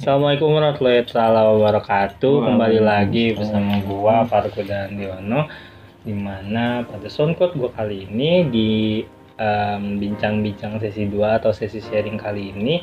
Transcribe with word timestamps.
Assalamualaikum 0.00 0.56
warahmatullahi 0.56 1.04
wabarakatuh. 1.60 2.34
Kembali 2.48 2.80
lagi 2.80 3.36
bersama 3.36 3.84
gua 3.84 4.24
Farko 4.24 4.64
dan 4.64 4.96
Diono. 4.96 5.44
Di 6.00 6.16
mana 6.16 6.88
pada 6.88 7.04
soundcloud 7.04 7.52
gua 7.52 7.68
kali 7.76 8.08
ini 8.08 8.48
di 8.48 9.04
bincang-bincang 10.00 10.80
sesi 10.80 11.04
2 11.04 11.20
atau 11.36 11.52
sesi 11.52 11.84
sharing 11.84 12.16
kali 12.16 12.48
ini 12.48 12.80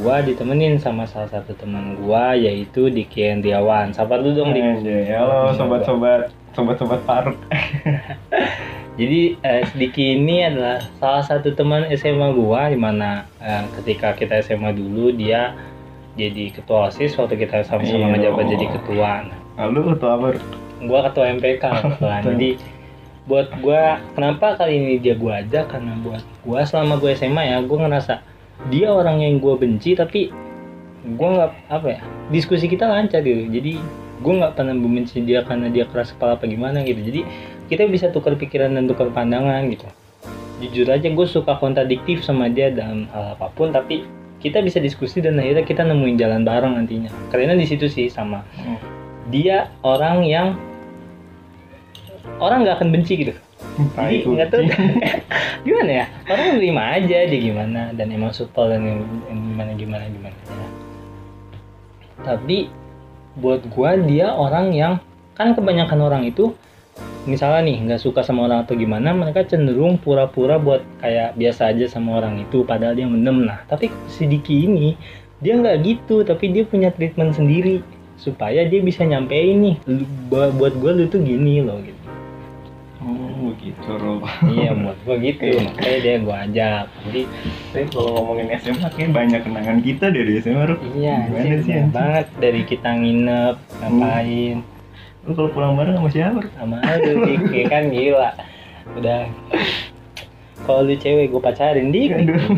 gua 0.00 0.24
ditemenin 0.24 0.80
sama 0.80 1.04
salah 1.04 1.28
satu 1.28 1.52
teman 1.52 2.00
gua 2.00 2.32
yaitu 2.32 2.88
Diki 2.88 3.28
Hendriawan. 3.28 3.92
Sapa 3.92 4.16
dulu 4.16 4.40
dong 4.40 4.56
Dik. 4.56 4.64
Anjay, 4.64 5.04
halo 5.12 5.52
sobat-sobat, 5.52 6.32
sobat-sobat 6.56 7.04
Faruk. 7.04 7.36
Jadi 8.96 9.36
eh, 9.36 9.68
Diki 9.76 10.16
ini 10.16 10.48
adalah 10.48 10.80
salah 10.96 11.28
satu 11.28 11.52
teman 11.52 11.92
SMA 11.92 12.32
gua 12.32 12.72
di 12.72 12.80
mana 12.80 13.28
eh, 13.36 13.68
ketika 13.76 14.16
kita 14.16 14.40
SMA 14.40 14.72
dulu 14.72 15.12
dia 15.12 15.52
jadi 16.18 16.50
ketua 16.50 16.90
OSIS 16.90 17.14
waktu 17.14 17.38
kita 17.38 17.62
sama-sama 17.62 17.94
Iya. 17.96 18.06
ngejabat 18.12 18.44
jadi 18.50 18.66
ketua. 18.74 19.10
Nah, 19.54 19.66
ketua 19.70 20.12
apa? 20.18 20.28
gua 20.78 21.00
ketua 21.10 21.24
MPK 21.34 21.62
kebetulan. 21.82 22.22
jadi 22.22 22.50
buat 23.26 23.48
gua 23.58 23.98
kenapa 24.14 24.54
kali 24.56 24.74
ini 24.78 24.94
dia 24.98 25.14
gua 25.14 25.42
ajak 25.42 25.70
karena 25.70 25.94
buat 26.00 26.22
gua 26.42 26.62
selama 26.62 26.96
gua 26.96 27.12
SMA 27.12 27.42
ya 27.44 27.58
gua 27.62 27.86
ngerasa 27.86 28.22
dia 28.70 28.88
orang 28.88 29.18
yang 29.18 29.38
gua 29.38 29.58
benci 29.58 29.94
tapi 29.94 30.30
gua 31.14 31.28
nggak 31.34 31.50
apa 31.66 31.86
ya 31.88 32.00
diskusi 32.30 32.70
kita 32.70 32.86
lancar 32.86 33.20
gitu 33.20 33.50
jadi 33.50 33.74
gua 34.22 34.32
nggak 34.46 34.52
pernah 34.54 34.74
membenci 34.74 35.18
dia 35.20 35.42
karena 35.42 35.66
dia 35.66 35.84
keras 35.86 36.14
kepala 36.14 36.38
apa 36.38 36.46
gimana 36.46 36.82
gitu 36.82 37.02
jadi 37.02 37.20
kita 37.68 37.84
bisa 37.84 38.08
tukar 38.08 38.32
pikiran 38.34 38.72
dan 38.72 38.86
tukar 38.86 39.10
pandangan 39.10 39.66
gitu 39.68 39.84
jujur 40.58 40.90
aja 40.90 41.06
gue 41.06 41.26
suka 41.28 41.54
kontradiktif 41.54 42.26
sama 42.26 42.50
dia 42.50 42.74
dalam 42.74 43.06
hal 43.14 43.38
apa 43.38 43.46
pun 43.54 43.70
tapi 43.70 44.02
kita 44.38 44.62
bisa 44.62 44.78
diskusi 44.78 45.18
dan 45.18 45.38
akhirnya 45.38 45.66
kita 45.66 45.82
nemuin 45.82 46.16
jalan 46.18 46.42
bareng 46.46 46.78
nantinya. 46.78 47.10
Karena 47.30 47.58
di 47.58 47.66
situ 47.66 47.90
sih 47.90 48.06
sama. 48.10 48.46
Hmm. 48.54 48.78
dia 49.28 49.68
orang 49.84 50.24
yang 50.24 50.56
orang 52.40 52.64
nggak 52.64 52.80
akan 52.80 52.88
benci 52.96 53.12
gitu. 53.28 53.34
Tai 53.92 54.08
jadi 54.08 54.24
nggak 54.24 54.48
tahu. 54.48 54.62
Gimana 55.68 55.90
ya? 55.90 56.04
Orang 56.30 56.56
terima 56.56 56.82
aja 56.96 57.18
dia 57.28 57.40
gimana 57.42 57.92
dan 57.92 58.08
emang 58.08 58.32
supel 58.32 58.72
dan 58.72 58.80
yang, 58.82 59.00
yang 59.28 59.40
gimana 59.44 59.70
gimana 59.76 60.04
gimana. 60.08 60.36
Ya. 60.48 60.66
tapi 62.26 62.66
buat 63.38 63.62
gua 63.70 63.94
dia 63.94 64.34
orang 64.34 64.74
yang 64.74 64.98
kan 65.38 65.54
kebanyakan 65.54 65.98
orang 66.02 66.22
itu 66.26 66.50
misalnya 67.24 67.60
nih 67.62 67.76
nggak 67.84 68.00
suka 68.00 68.20
sama 68.20 68.44
orang 68.44 68.64
atau 68.64 68.72
gimana 68.72 69.12
mereka 69.12 69.44
cenderung 69.44 69.96
pura-pura 69.96 70.56
buat 70.56 70.80
kayak 70.98 71.34
biasa 71.34 71.70
aja 71.70 71.84
sama 71.86 72.16
orang 72.16 72.40
itu 72.40 72.62
padahal 72.62 72.92
dia 72.92 73.04
mendem. 73.04 73.44
Nah 73.44 73.60
tapi 73.64 73.88
si 74.06 74.24
Diki 74.24 74.64
ini 74.64 74.96
dia 75.38 75.54
nggak 75.54 75.76
gitu 75.80 76.22
tapi 76.22 76.48
dia 76.48 76.64
punya 76.64 76.88
treatment 76.88 77.32
sendiri 77.32 77.84
supaya 78.16 78.64
dia 78.64 78.80
bisa 78.80 79.02
nyampein 79.02 79.62
nih 79.62 79.76
"Lu- 79.84 80.08
bu- 80.26 80.50
buat 80.52 80.74
gua 80.74 80.90
lu 80.90 81.06
tuh 81.06 81.20
gini 81.20 81.60
loh 81.60 81.78
gitu. 81.78 81.96
Oh, 82.98 83.54
begitu, 83.54 83.88
Rob. 83.94 84.26
iya 84.50 84.74
buat 84.74 84.98
gua 85.06 85.16
gitu 85.16 85.46
makanya 85.54 85.98
dia 86.02 86.14
gua 86.18 86.36
ajak. 86.42 86.84
Jadi 87.06 87.22
Tapi 87.70 87.84
kalau 87.88 88.10
ngomongin 88.12 88.50
SMA 88.58 88.88
kayak 88.90 89.10
banyak 89.14 89.40
kenangan 89.40 89.78
kita 89.78 90.10
dari 90.10 90.42
SMA, 90.42 90.64
Rob. 90.66 90.78
iya 90.92 91.30
Gimana 91.30 91.56
sih, 91.62 91.78
banget. 91.88 92.26
Dari 92.36 92.62
kita 92.64 92.90
nginep 92.90 93.54
ngapain 93.78 94.56
Lu 95.28 95.36
kalau 95.36 95.52
pulang 95.52 95.76
bareng 95.76 96.00
sama 96.00 96.08
siapa? 96.08 96.40
Sama 96.56 96.80
lu 96.80 97.28
Dik 97.28 97.42
ya 97.52 97.64
kan 97.68 97.84
gila 97.92 98.30
udah 98.96 99.28
kalau 100.64 100.80
lu 100.88 100.96
cewek 100.96 101.28
gue 101.28 101.40
pacarin 101.44 101.92
dik 101.92 102.08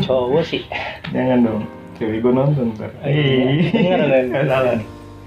cowok 0.07 0.43
sih 0.47 0.63
Jangan 1.11 1.43
dong. 1.43 1.63
Cewek 1.99 2.23
gue 2.23 2.33
nonton, 2.33 2.71
ntar. 2.79 2.89
Iya. 3.03 3.67
Denger, 3.75 4.47
salah. 4.47 4.79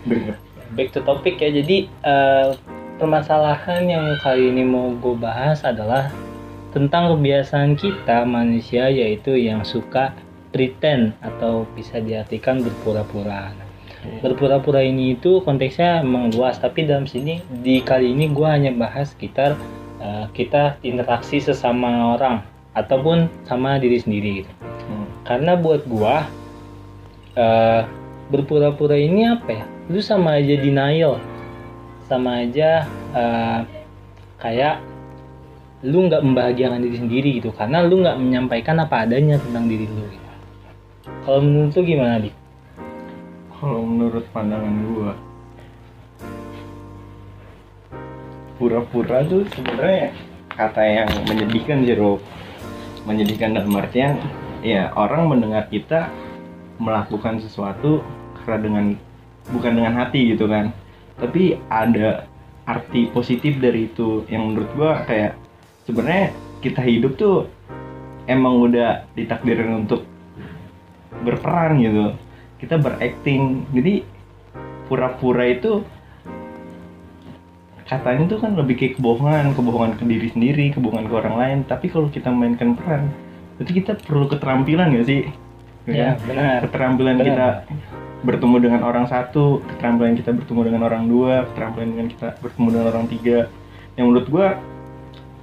Denger. 0.08 0.34
back 0.74 0.90
to 0.90 1.00
topic 1.06 1.38
ya 1.38 1.54
jadi 1.54 1.86
eh, 1.86 2.48
permasalahan 2.98 3.86
yang 3.86 4.06
kali 4.24 4.50
ini 4.50 4.66
mau 4.66 4.90
gue 4.98 5.14
bahas 5.14 5.62
adalah 5.62 6.10
tentang 6.74 7.14
kebiasaan 7.14 7.78
kita 7.78 8.26
manusia 8.26 8.90
yaitu 8.90 9.38
yang 9.38 9.62
suka 9.62 10.10
pretend 10.50 11.14
atau 11.22 11.62
bisa 11.78 12.02
diartikan 12.02 12.62
berpura-pura 12.62 13.54
berpura-pura 14.22 14.84
ini 14.84 15.16
itu 15.16 15.40
konteksnya 15.44 16.04
emang 16.04 16.30
luas 16.32 16.60
tapi 16.60 16.84
dalam 16.84 17.08
sini 17.08 17.40
di 17.62 17.80
kali 17.80 18.12
ini 18.12 18.30
gue 18.30 18.48
hanya 18.48 18.70
bahas 18.72 19.12
sekitar 19.16 19.56
eh, 20.00 20.26
kita 20.36 20.76
interaksi 20.84 21.40
sesama 21.40 22.16
orang 22.16 22.44
ataupun 22.74 23.30
sama 23.46 23.78
diri 23.80 23.98
sendiri 24.02 24.44
gitu 24.44 24.52
Hmm. 24.84 25.08
karena 25.24 25.56
buat 25.56 25.88
gua 25.88 26.28
eh, 27.34 27.82
berpura-pura 28.28 28.96
ini 29.00 29.24
apa 29.28 29.48
ya 29.48 29.64
lu 29.88 30.00
sama 30.00 30.36
aja 30.36 30.54
denial 30.60 31.16
sama 32.04 32.44
aja 32.44 32.84
eh, 33.16 33.60
kayak 34.40 34.84
lu 35.84 36.08
nggak 36.08 36.20
membahagiakan 36.24 36.84
diri 36.84 36.96
sendiri 37.00 37.30
gitu 37.40 37.50
karena 37.52 37.84
lu 37.84 38.04
nggak 38.04 38.16
menyampaikan 38.16 38.76
apa 38.80 39.04
adanya 39.08 39.40
tentang 39.40 39.68
diri 39.68 39.88
lu 39.88 40.04
gitu. 40.08 40.28
kalau 41.24 41.40
menurut 41.44 41.72
lu 41.76 41.82
gimana 41.84 42.14
dik? 42.20 42.34
Kalau 43.60 43.80
menurut 43.86 44.26
pandangan 44.34 44.74
gua 44.90 45.12
pura-pura 48.54 49.26
tuh 49.26 49.46
sebenarnya 49.50 50.14
kata 50.54 50.82
yang 50.82 51.10
menyedihkan 51.26 51.82
Rob 51.98 52.22
menyedihkan 53.02 53.58
dalam 53.58 53.74
artian 53.74 54.16
ya 54.62 54.94
orang 54.94 55.26
mendengar 55.26 55.66
kita 55.68 56.08
melakukan 56.78 57.42
sesuatu 57.42 58.00
karena 58.42 58.58
dengan 58.62 58.86
bukan 59.50 59.72
dengan 59.76 59.94
hati 59.98 60.34
gitu 60.34 60.46
kan. 60.48 60.74
Tapi 61.18 61.58
ada 61.70 62.26
arti 62.66 63.06
positif 63.12 63.60
dari 63.62 63.86
itu. 63.86 64.26
Yang 64.26 64.42
menurut 64.42 64.70
gua 64.74 64.92
kayak 65.06 65.38
sebenarnya 65.86 66.34
kita 66.64 66.80
hidup 66.80 67.14
tuh 67.20 67.46
emang 68.26 68.64
udah 68.64 69.04
ditakdirin 69.14 69.84
untuk 69.84 70.08
berperan 71.22 71.80
gitu 71.80 72.16
kita 72.64 72.80
berakting 72.80 73.68
jadi 73.70 74.02
pura-pura 74.88 75.44
itu 75.46 75.84
katanya 77.84 78.24
tuh 78.26 78.40
kan 78.40 78.56
lebih 78.56 78.80
kayak 78.80 78.96
kebohongan 78.96 79.52
kebohongan 79.52 79.92
ke 80.00 80.04
diri 80.08 80.28
sendiri 80.32 80.66
kebohongan 80.72 81.04
ke 81.04 81.14
orang 81.14 81.34
lain 81.36 81.58
tapi 81.68 81.92
kalau 81.92 82.08
kita 82.08 82.32
mainkan 82.32 82.72
peran 82.74 83.12
berarti 83.60 83.72
kita 83.76 83.92
perlu 84.00 84.26
keterampilan 84.26 84.96
gak 84.96 85.08
sih 85.08 85.22
Ya, 85.84 86.16
kan? 86.16 86.24
benar. 86.24 86.58
keterampilan 86.64 87.16
Benar. 87.20 87.28
kita 87.28 87.46
bertemu 88.24 88.56
dengan 88.56 88.80
orang 88.88 89.04
satu 89.04 89.60
keterampilan 89.68 90.16
kita 90.16 90.32
bertemu 90.32 90.60
dengan 90.72 90.80
orang 90.88 91.04
dua 91.04 91.44
keterampilan 91.52 91.88
dengan 91.92 92.06
kita 92.08 92.28
bertemu 92.40 92.66
dengan 92.72 92.86
orang 92.88 93.04
tiga 93.12 93.38
yang 94.00 94.08
menurut 94.08 94.26
gua 94.32 94.46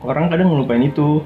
orang 0.01 0.33
kadang 0.33 0.49
ngelupain 0.49 0.81
itu 0.81 1.21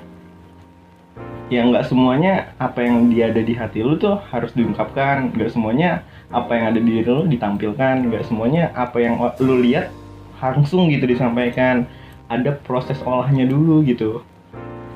ya 1.49 1.61
nggak 1.61 1.85
semuanya 1.85 2.49
apa 2.57 2.81
yang 2.81 3.13
dia 3.13 3.29
ada 3.29 3.41
di 3.41 3.53
hati 3.53 3.85
lu 3.85 3.97
tuh 3.97 4.17
harus 4.33 4.51
diungkapkan. 4.57 5.33
Nggak 5.33 5.53
semuanya 5.53 6.01
apa 6.33 6.57
yang 6.57 6.65
ada 6.73 6.79
di 6.81 6.89
diri 7.01 7.09
lu 7.09 7.25
ditampilkan. 7.29 8.09
Nggak 8.09 8.23
semuanya 8.25 8.73
apa 8.73 8.97
yang 9.01 9.21
lu 9.41 9.61
lihat 9.61 9.93
langsung 10.41 10.89
gitu 10.89 11.05
disampaikan. 11.05 11.85
Ada 12.25 12.57
proses 12.65 12.97
olahnya 13.05 13.45
dulu 13.45 13.85
gitu. 13.85 14.25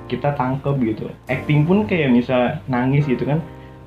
Kita 0.10 0.34
tangkep 0.34 0.76
gitu. 0.82 1.06
Acting 1.30 1.70
pun 1.70 1.86
kayak 1.86 2.10
misal 2.10 2.58
nangis 2.66 3.06
gitu 3.06 3.22
kan 3.30 3.38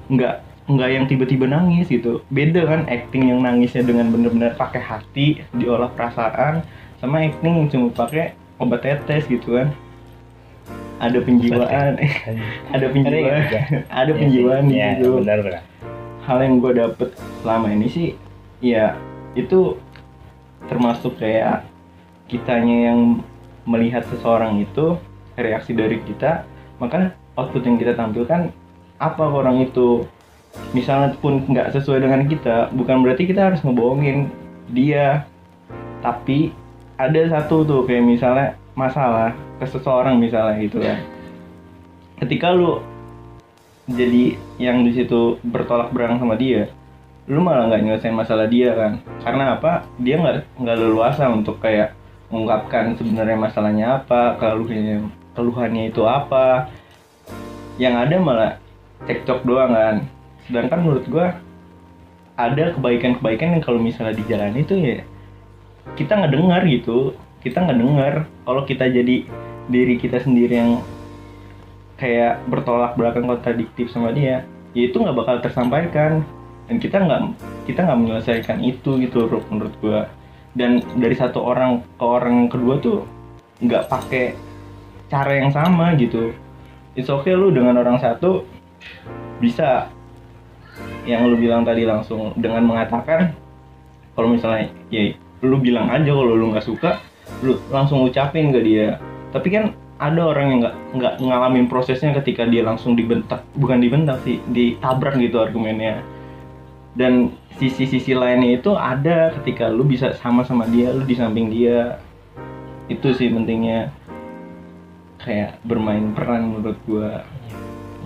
nggak 0.06 0.42
nggak 0.70 0.90
yang 0.94 1.04
tiba-tiba 1.10 1.50
nangis 1.50 1.90
gitu. 1.90 2.22
Beda 2.30 2.62
kan 2.62 2.86
acting 2.86 3.34
yang 3.34 3.42
nangisnya 3.42 3.82
dengan 3.82 4.14
benar-benar 4.14 4.54
pakai 4.54 4.78
hati 4.78 5.42
diolah 5.58 5.90
perasaan 5.90 6.62
sama 7.02 7.26
acting 7.26 7.66
yang 7.66 7.66
cuma 7.66 7.90
pakai 7.90 8.38
obat 8.62 8.86
tetes 8.86 9.26
gitu 9.26 9.58
kan 9.58 9.74
ada 11.02 11.18
penjiwaan. 11.18 11.98
Ada 12.70 12.86
penjiwaan. 12.94 13.42
Ada 13.90 14.12
penjiwaan 14.14 14.64
ya, 14.70 14.88
gitu. 15.02 15.18
benar 15.18 15.42
benar. 15.42 15.62
Hal 16.22 16.38
yang 16.38 16.62
gue 16.62 16.72
dapet 16.78 17.10
selama 17.42 17.66
ini 17.74 17.86
sih 17.90 18.08
ya 18.62 18.94
itu 19.34 19.74
termasuk 20.70 21.18
kayak 21.18 21.66
kitanya 22.30 22.94
yang 22.94 23.00
melihat 23.66 24.06
seseorang 24.06 24.62
itu 24.62 24.94
reaksi 25.34 25.74
dari 25.74 25.98
kita 26.06 26.46
maka 26.78 27.18
output 27.34 27.66
yang 27.66 27.76
kita 27.82 27.98
tampilkan 27.98 28.54
apa 29.02 29.24
orang 29.26 29.66
itu 29.66 30.06
misalnya 30.70 31.18
pun 31.18 31.42
nggak 31.42 31.74
sesuai 31.74 32.06
dengan 32.06 32.22
kita 32.30 32.70
bukan 32.70 33.02
berarti 33.02 33.26
kita 33.26 33.50
harus 33.50 33.58
ngebohongin 33.66 34.30
dia. 34.70 35.26
Tapi 36.02 36.54
ada 36.98 37.20
satu 37.30 37.66
tuh 37.66 37.82
kayak 37.86 38.06
misalnya 38.06 38.54
masalah 38.74 39.34
ke 39.62 39.66
seseorang 39.70 40.18
misalnya 40.18 40.58
gitu 40.58 40.82
kan. 40.82 40.98
Ketika 42.18 42.50
lu 42.50 42.82
jadi 43.86 44.34
yang 44.58 44.82
di 44.82 44.90
situ 44.94 45.38
bertolak 45.46 45.94
belakang 45.94 46.18
sama 46.18 46.34
dia 46.34 46.70
lu 47.30 47.38
malah 47.38 47.70
nggak 47.70 47.82
nyelesain 47.86 48.14
masalah 48.14 48.50
dia 48.50 48.74
kan. 48.74 48.92
Karena 49.22 49.54
apa? 49.54 49.86
Dia 50.02 50.18
nggak 50.18 50.58
nggak 50.58 50.78
leluasa 50.78 51.30
untuk 51.30 51.62
kayak 51.62 51.94
mengungkapkan 52.32 52.98
sebenarnya 52.98 53.36
masalahnya 53.38 53.86
apa 54.02 54.34
keluhannya 54.42 55.06
keluhannya 55.38 55.84
itu 55.94 56.02
apa. 56.02 56.66
Yang 57.78 57.94
ada 58.08 58.16
malah 58.18 58.52
cekcok 59.06 59.40
doang 59.46 59.70
kan. 59.70 59.96
Sedangkan 60.50 60.78
menurut 60.82 61.06
gua 61.06 61.38
ada 62.34 62.74
kebaikan-kebaikan 62.74 63.54
yang 63.54 63.62
kalau 63.62 63.78
misalnya 63.78 64.18
dijalani 64.18 64.66
itu 64.66 64.74
ya 64.74 64.98
kita 65.94 66.18
nggak 66.18 66.32
dengar 66.34 66.62
gitu. 66.66 67.14
Kita 67.42 67.58
nggak 67.62 67.78
dengar 67.78 68.14
kalau 68.46 68.62
kita 68.66 68.86
jadi 68.90 69.26
diri 69.72 69.96
kita 69.96 70.20
sendiri 70.20 70.54
yang 70.60 70.84
kayak 71.96 72.44
bertolak 72.46 72.94
belakang 72.98 73.24
kontradiktif 73.24 73.88
sama 73.88 74.12
dia 74.12 74.44
ya 74.76 74.88
itu 74.88 74.96
nggak 75.00 75.16
bakal 75.16 75.36
tersampaikan. 75.40 76.24
Dan 76.70 76.78
kita 76.78 77.04
nggak 77.04 77.20
kita 77.68 77.84
nggak 77.84 77.98
menyelesaikan 78.00 78.58
itu 78.64 78.96
gitu 79.02 79.28
menurut 79.50 79.74
gua. 79.82 80.08
Dan 80.52 80.80
dari 80.96 81.16
satu 81.16 81.42
orang 81.42 81.84
ke 81.96 82.04
orang 82.04 82.48
kedua 82.48 82.78
tuh 82.80 83.04
nggak 83.60 83.88
pakai 83.88 84.36
cara 85.12 85.32
yang 85.36 85.50
sama 85.52 85.92
gitu. 85.98 86.32
It's 86.96 87.08
okay 87.08 87.36
lu 87.36 87.52
dengan 87.52 87.80
orang 87.80 88.00
satu 88.00 88.44
bisa. 89.40 89.88
Yang 91.02 91.34
lu 91.34 91.36
bilang 91.36 91.66
tadi 91.66 91.82
langsung 91.82 92.30
dengan 92.38 92.62
mengatakan 92.62 93.34
kalau 94.14 94.30
misalnya 94.30 94.70
ya 94.86 95.12
lu 95.42 95.58
bilang 95.58 95.90
aja 95.90 96.08
kalau 96.14 96.38
lu 96.38 96.54
nggak 96.54 96.62
suka 96.62 97.02
lu 97.42 97.58
langsung 97.74 98.06
ucapin 98.06 98.54
ke 98.54 98.60
dia 98.62 99.02
tapi 99.32 99.48
kan 99.48 99.64
ada 99.96 100.20
orang 100.22 100.46
yang 100.50 100.58
nggak 100.60 100.74
nggak 100.92 101.14
ngalamin 101.18 101.66
prosesnya 101.66 102.12
ketika 102.14 102.44
dia 102.44 102.62
langsung 102.62 102.92
dibentak. 102.92 103.40
Bukan 103.54 103.80
dibentak 103.80 104.20
sih 104.22 104.38
ditabrak 104.46 105.16
gitu 105.16 105.40
argumennya. 105.40 106.02
Dan 106.92 107.32
sisi-sisi 107.56 108.12
lainnya 108.12 108.60
itu 108.60 108.76
ada 108.76 109.32
ketika 109.40 109.72
lu 109.72 109.82
bisa 109.82 110.12
sama-sama 110.20 110.68
dia 110.68 110.92
lu 110.92 111.02
di 111.02 111.16
samping 111.16 111.48
dia. 111.48 111.96
Itu 112.86 113.14
sih 113.14 113.32
pentingnya. 113.32 113.88
Kayak 115.22 115.62
bermain 115.62 116.10
peran 116.12 116.50
menurut 116.50 116.76
gua. 116.84 117.22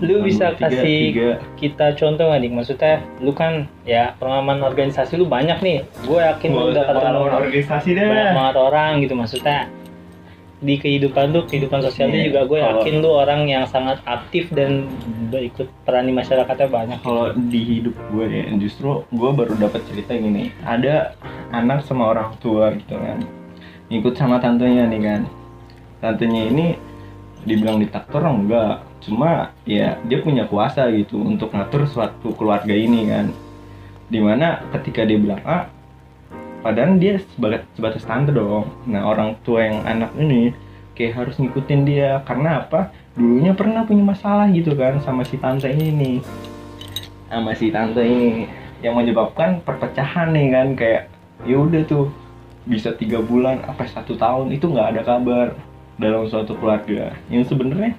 Lu 0.04 0.20
bisa 0.20 0.52
Tiga- 0.52 0.68
kasih 0.68 1.00
tiga. 1.08 1.30
kita 1.56 1.86
contoh 1.96 2.28
nggak 2.28 2.40
nih 2.44 2.52
maksudnya 2.52 2.94
lu 3.24 3.32
kan 3.32 3.64
ya 3.88 4.12
pengalaman 4.20 4.60
organisasi 4.60 5.16
lu 5.16 5.24
banyak 5.24 5.56
nih. 5.64 5.78
Gue 6.04 6.20
yakin 6.20 6.48
lu 6.52 6.76
udah 6.76 6.84
ketemu 6.84 7.20
organisasi 7.32 7.88
deh. 7.96 8.04
banyak 8.04 8.36
banget 8.36 8.56
orang 8.60 8.90
gitu. 9.00 9.14
Maksudnya 9.16 9.58
di 10.56 10.80
kehidupan 10.80 11.36
lu 11.36 11.44
kehidupan 11.44 11.84
sosial 11.84 12.08
lu 12.08 12.16
Iya, 12.16 12.24
juga 12.32 12.40
gue 12.48 12.58
yakin 12.64 12.94
lu 13.04 13.10
orang 13.12 13.44
yang 13.44 13.68
sangat 13.68 14.00
aktif 14.08 14.48
dan 14.56 14.88
berikut 15.28 15.68
peran 15.84 16.08
di 16.08 16.16
masyarakatnya 16.16 16.68
banyak. 16.72 16.98
Kalau 17.04 17.36
di 17.36 17.60
hidup 17.60 17.96
gue 18.12 18.24
ya 18.24 18.44
justru 18.56 19.04
gue 19.12 19.30
baru 19.36 19.52
dapat 19.60 19.84
cerita 19.92 20.16
gini 20.16 20.48
ada 20.64 21.12
anak 21.52 21.84
sama 21.84 22.08
orang 22.08 22.32
tua 22.40 22.72
gitu 22.72 22.96
kan 22.96 23.20
ikut 23.90 24.14
sama 24.18 24.42
tantenya 24.42 24.86
nih 24.90 25.02
kan. 25.02 25.22
Tantenya 26.02 26.42
ini 26.50 26.66
dibilang 27.46 27.78
diktator 27.78 28.22
enggak 28.26 28.82
cuma 29.06 29.54
ya 29.62 29.94
dia 30.10 30.18
punya 30.18 30.50
kuasa 30.50 30.90
gitu 30.90 31.22
untuk 31.22 31.54
ngatur 31.54 31.86
suatu 31.86 32.34
keluarga 32.34 32.74
ini 32.74 33.06
kan. 33.06 33.30
Di 34.06 34.18
mana 34.22 34.62
ketika 34.74 35.06
dia 35.06 35.18
bilang 35.18 35.42
A 35.46 35.70
padahal 36.66 36.98
dia 36.98 37.22
sebagai 37.38 37.62
sebatas 37.78 38.02
tante 38.02 38.34
dong. 38.34 38.66
Nah 38.90 39.06
orang 39.06 39.38
tua 39.46 39.62
yang 39.70 39.86
anak 39.86 40.10
ini 40.18 40.50
kayak 40.98 41.14
harus 41.14 41.38
ngikutin 41.38 41.86
dia. 41.86 42.18
Karena 42.26 42.66
apa? 42.66 42.90
Dulunya 43.14 43.54
pernah 43.54 43.86
punya 43.86 44.02
masalah 44.02 44.50
gitu 44.50 44.74
kan 44.74 44.98
sama 45.06 45.22
si 45.22 45.38
tante 45.38 45.70
ini 45.70 45.94
nih. 45.94 46.16
Sama 47.30 47.54
si 47.54 47.70
tante 47.70 48.02
ini. 48.02 48.50
Yang 48.82 48.94
menyebabkan 48.98 49.62
perpecahan 49.62 50.34
nih 50.34 50.46
kan 50.50 50.66
kayak 50.74 51.02
ya 51.46 51.54
udah 51.54 51.86
tuh 51.86 52.10
bisa 52.66 52.90
tiga 52.98 53.22
bulan 53.22 53.62
apa 53.62 53.86
satu 53.86 54.18
tahun 54.18 54.50
itu 54.50 54.66
nggak 54.66 54.98
ada 54.98 55.02
kabar 55.06 55.54
dalam 56.02 56.26
suatu 56.26 56.58
keluarga. 56.58 57.14
Yang 57.30 57.54
sebenarnya 57.54 57.94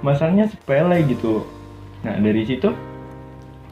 masalahnya 0.00 0.48
sepele 0.48 1.04
gitu. 1.04 1.44
Nah 2.00 2.16
dari 2.16 2.48
situ 2.48 2.72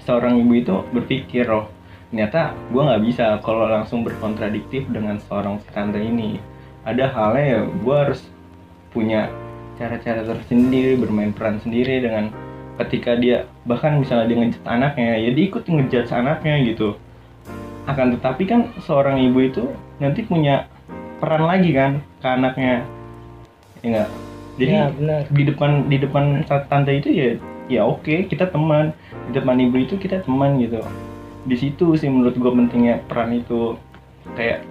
seorang 0.05 0.37
ibu 0.37 0.53
itu 0.53 0.77
berpikir 0.93 1.49
oh 1.49 1.78
ternyata 2.09 2.57
gue 2.73 2.83
nggak 2.83 3.03
bisa 3.05 3.25
kalau 3.45 3.69
langsung 3.69 4.01
berkontradiktif 4.01 4.89
dengan 4.89 5.21
seorang 5.29 5.61
si 5.61 5.69
tante 5.73 6.01
ini. 6.01 6.41
Ada 6.89 7.13
halnya 7.13 7.45
ya 7.45 7.61
gue 7.69 7.97
harus 7.97 8.21
punya 8.89 9.29
cara-cara 9.77 10.25
tersendiri 10.25 10.97
bermain 10.97 11.37
peran 11.37 11.61
sendiri 11.61 12.01
dengan 12.01 12.33
ketika 12.81 13.13
dia 13.19 13.45
bahkan 13.69 14.01
misalnya 14.01 14.33
dia 14.33 14.39
ngejat 14.41 14.65
anaknya 14.65 15.13
ya 15.21 15.31
dia 15.37 15.45
ikut 15.53 15.65
ngejat 15.69 16.09
anaknya 16.09 16.55
gitu. 16.65 16.89
Akan 17.85 18.17
tetapi 18.17 18.45
kan 18.49 18.61
seorang 18.85 19.21
ibu 19.21 19.39
itu 19.45 19.65
nanti 20.01 20.25
punya 20.25 20.65
peran 21.21 21.45
lagi 21.45 21.77
kan 21.77 22.01
ke 22.25 22.29
anaknya. 22.29 22.89
Ya 23.85 23.87
enggak 23.87 24.09
jadi 24.59 24.73
ya 24.75 24.87
benar. 24.91 25.21
di 25.31 25.43
depan 25.47 25.71
di 25.87 25.97
depan 26.03 26.25
tante 26.67 26.91
itu 26.91 27.09
ya 27.15 27.29
ya 27.69 27.81
oke 27.85 28.33
kita 28.33 28.49
teman. 28.49 28.97
Di 29.29 29.37
depan 29.37 29.61
ibu 29.61 29.77
itu 29.77 30.01
kita 30.01 30.25
teman 30.25 30.57
gitu 30.57 30.81
di 31.49 31.57
situ 31.57 31.97
sih 31.97 32.13
menurut 32.13 32.37
gue 32.37 32.53
pentingnya 32.53 33.01
peran 33.09 33.33
itu. 33.33 33.81
Kayak 34.37 34.69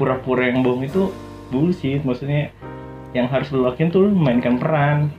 pura-pura 0.00 0.48
yang 0.48 0.64
bohong 0.64 0.88
itu 0.88 1.12
bullshit. 1.52 2.00
Maksudnya 2.02 2.48
yang 3.12 3.28
harus 3.28 3.52
lo 3.52 3.68
lakuin 3.68 3.92
tuh 3.92 4.08
lo 4.08 4.10
memainkan 4.10 4.56
peran 4.56 5.12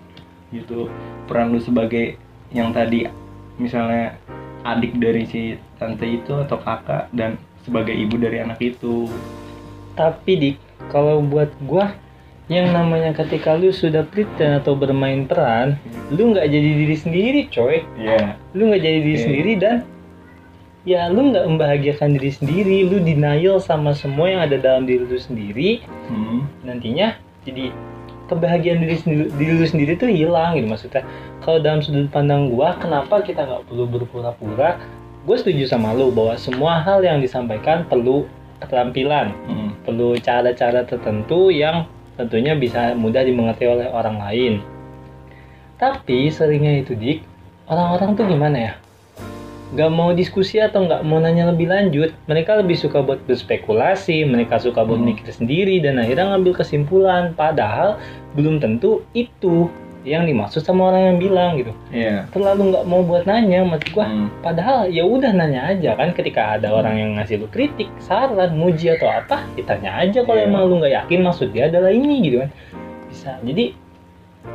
gitu. 0.49 0.89
Peran 1.29 1.53
lu 1.53 1.61
sebagai 1.61 2.17
yang 2.49 2.73
tadi 2.73 3.05
misalnya 3.61 4.17
adik 4.65 4.97
dari 4.97 5.23
si 5.29 5.55
tante 5.77 6.09
itu 6.09 6.33
atau 6.33 6.57
kakak 6.57 7.07
dan 7.13 7.37
sebagai 7.61 7.93
ibu 7.93 8.17
dari 8.17 8.41
anak 8.41 8.57
itu. 8.59 9.05
Tapi 9.93 10.31
dik 10.35 10.57
kalau 10.89 11.21
buat 11.21 11.53
gua 11.63 11.93
yang 12.45 12.69
namanya 12.77 13.09
ketika 13.17 13.57
lu 13.57 13.73
sudah 13.73 14.05
pretend 14.05 14.61
atau 14.61 14.77
bermain 14.77 15.25
peran 15.25 15.81
lu 16.13 16.29
nggak 16.29 16.45
jadi 16.45 16.69
diri 16.85 16.95
sendiri 16.97 17.41
coy. 17.49 17.81
Ya 17.97 18.37
lu 18.53 18.69
nggak 18.69 18.81
jadi 18.85 18.99
diri 19.01 19.17
Oke. 19.17 19.23
sendiri 19.25 19.51
dan 19.57 19.75
ya 20.85 21.09
lu 21.09 21.33
nggak 21.33 21.45
membahagiakan 21.49 22.13
diri 22.21 22.29
sendiri. 22.29 22.77
Lu 22.85 23.01
denial 23.01 23.57
sama 23.57 23.97
semua 23.97 24.29
yang 24.29 24.41
ada 24.45 24.61
dalam 24.61 24.85
diri 24.85 25.09
lu 25.09 25.17
sendiri. 25.17 25.81
Hmm. 26.05 26.45
nantinya 26.61 27.17
jadi 27.49 27.73
kebahagiaan 28.29 28.81
diri 28.85 28.97
sendiri 29.01 29.25
diri 29.41 29.53
lu 29.57 29.65
sendiri 29.65 29.91
tuh 29.97 30.09
hilang 30.13 30.53
gitu 30.61 30.69
maksudnya. 30.69 31.01
Kalau 31.41 31.57
dalam 31.57 31.81
sudut 31.81 32.13
pandang 32.13 32.53
gua 32.53 32.77
kenapa 32.77 33.25
kita 33.25 33.41
nggak 33.41 33.73
perlu 33.73 33.89
berpura-pura? 33.89 34.77
Gue 35.25 35.41
setuju 35.41 35.65
sama 35.65 35.97
lu 35.97 36.13
bahwa 36.13 36.37
semua 36.37 36.77
hal 36.85 37.01
yang 37.01 37.17
disampaikan 37.17 37.89
perlu 37.89 38.29
keterampilan. 38.61 39.33
Hmm. 39.49 39.73
perlu 39.85 40.17
cara-cara 40.17 40.81
tertentu 40.85 41.53
yang 41.53 41.85
tentunya 42.15 42.55
bisa 42.55 42.95
mudah 42.95 43.23
dimengerti 43.23 43.67
oleh 43.67 43.87
orang 43.91 44.17
lain. 44.19 44.53
Tapi 45.75 46.31
seringnya 46.31 46.79
itu 46.79 46.95
dik, 46.95 47.19
orang-orang 47.67 48.15
tuh 48.15 48.25
gimana 48.27 48.57
ya? 48.57 48.73
Gak 49.75 49.91
mau 49.91 50.15
diskusi 50.15 50.61
atau 50.63 50.87
nggak 50.87 51.03
mau 51.03 51.19
nanya 51.19 51.51
lebih 51.51 51.67
lanjut. 51.67 52.15
Mereka 52.31 52.63
lebih 52.63 52.79
suka 52.79 53.03
buat 53.03 53.19
berspekulasi, 53.27 54.23
mereka 54.23 54.55
suka 54.55 54.87
buat 54.87 55.03
Hmm. 55.03 55.11
mikir 55.11 55.27
sendiri 55.27 55.83
dan 55.83 55.99
akhirnya 55.99 56.31
ngambil 56.31 56.63
kesimpulan. 56.63 57.35
Padahal 57.35 57.99
belum 58.39 58.63
tentu 58.63 59.03
itu 59.11 59.67
yang 60.05 60.29
dimaksud 60.29 60.61
sama 60.61 60.93
orang 60.93 61.11
yang 61.11 61.17
bilang 61.17 61.57
gitu. 61.57 61.73
Iya. 61.89 62.29
Terlalu 62.29 62.71
nggak 62.71 62.85
mau 62.85 63.01
buat 63.01 63.25
nanya, 63.25 63.65
maksud 63.65 63.89
gua 63.91 64.05
Hmm. 64.05 64.29
Padahal 64.39 64.87
ya 64.93 65.01
udah 65.01 65.33
nanya 65.33 65.73
aja 65.73 65.97
kan 65.97 66.13
ketika 66.13 66.55
ada 66.61 66.69
orang 66.69 66.95
yang 66.95 67.09
ngasih 67.17 67.41
lu 67.41 67.49
kritik, 67.49 67.89
saran, 67.97 68.53
muji 68.53 68.93
atau 68.93 69.09
apa, 69.09 69.41
ditanya 69.57 69.97
aja 69.97 70.21
kalau 70.21 70.37
Iya. 70.37 70.47
emang 70.47 70.61
lu 70.69 70.77
nggak 70.77 70.93
yakin 71.03 71.19
maksud 71.25 71.49
dia 71.49 71.67
adalah 71.67 71.89
ini 71.89 72.21
gitu 72.21 72.45
kan. 72.45 72.49
Bisa. 73.09 73.31
Jadi 73.41 73.73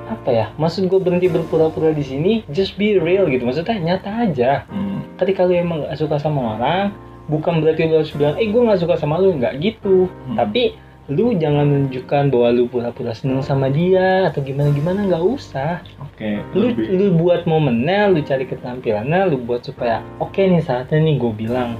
apa 0.06 0.30
ya? 0.30 0.46
Maksud 0.54 0.86
gue 0.86 1.00
berhenti 1.02 1.26
berpura-pura 1.26 1.90
di 1.90 2.06
sini, 2.06 2.32
just 2.54 2.78
be 2.78 2.94
real 3.02 3.26
gitu. 3.26 3.42
Maksudnya 3.42 3.76
nyata 3.78 4.10
aja. 4.30 4.50
Hmm. 4.70 5.02
Ketika 5.18 5.42
lu 5.50 5.58
emang 5.58 5.82
nggak 5.82 5.98
suka 5.98 6.22
sama 6.22 6.54
orang, 6.56 6.94
bukan 7.26 7.58
berarti 7.58 7.90
lu 7.90 7.98
harus 7.98 8.14
bilang, 8.14 8.38
eh 8.38 8.46
gue 8.46 8.62
nggak 8.62 8.80
suka 8.86 8.94
sama 8.94 9.18
lu, 9.18 9.34
nggak 9.34 9.58
gitu. 9.58 10.06
Hmm. 10.30 10.38
Tapi 10.38 10.78
lu 11.10 11.34
jangan 11.34 11.66
menunjukkan 11.66 12.30
bahwa 12.30 12.48
lu 12.50 12.64
pura-pura 12.64 13.10
seneng 13.10 13.42
sama 13.42 13.66
dia 13.66 14.30
atau 14.30 14.40
gimana-gimana 14.40 15.10
nggak 15.10 15.24
usah 15.26 15.82
Oke. 15.98 16.38
lu 16.54 16.70
lebih. 16.70 16.86
lu 16.88 17.06
buat 17.18 17.44
momennya 17.44 18.06
lu 18.08 18.22
cari 18.22 18.46
keterampilannya 18.46 19.26
lu 19.26 19.42
buat 19.42 19.60
supaya 19.60 20.06
oke 20.16 20.38
nih 20.38 20.62
saatnya 20.62 21.02
nih 21.02 21.18
gue 21.18 21.32
bilang 21.36 21.70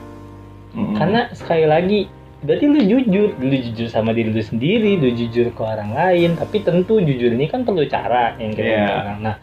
Hmm. 0.71 0.95
karena 0.95 1.27
sekali 1.35 1.67
lagi 1.67 2.01
berarti 2.41 2.65
lu 2.65 2.79
jujur 2.79 3.35
lu 3.43 3.57
jujur 3.59 3.91
sama 3.91 4.15
diri 4.15 4.31
lu 4.31 4.39
sendiri 4.39 4.95
lu 4.97 5.11
jujur 5.11 5.51
ke 5.51 5.59
orang 5.61 5.91
lain 5.91 6.39
tapi 6.39 6.63
tentu 6.63 7.03
jujur 7.03 7.35
ini 7.35 7.51
kan 7.51 7.67
perlu 7.67 7.83
cara 7.85 8.39
yang 8.39 8.55
kita 8.55 8.71
bilang. 8.87 9.19
nah 9.19 9.35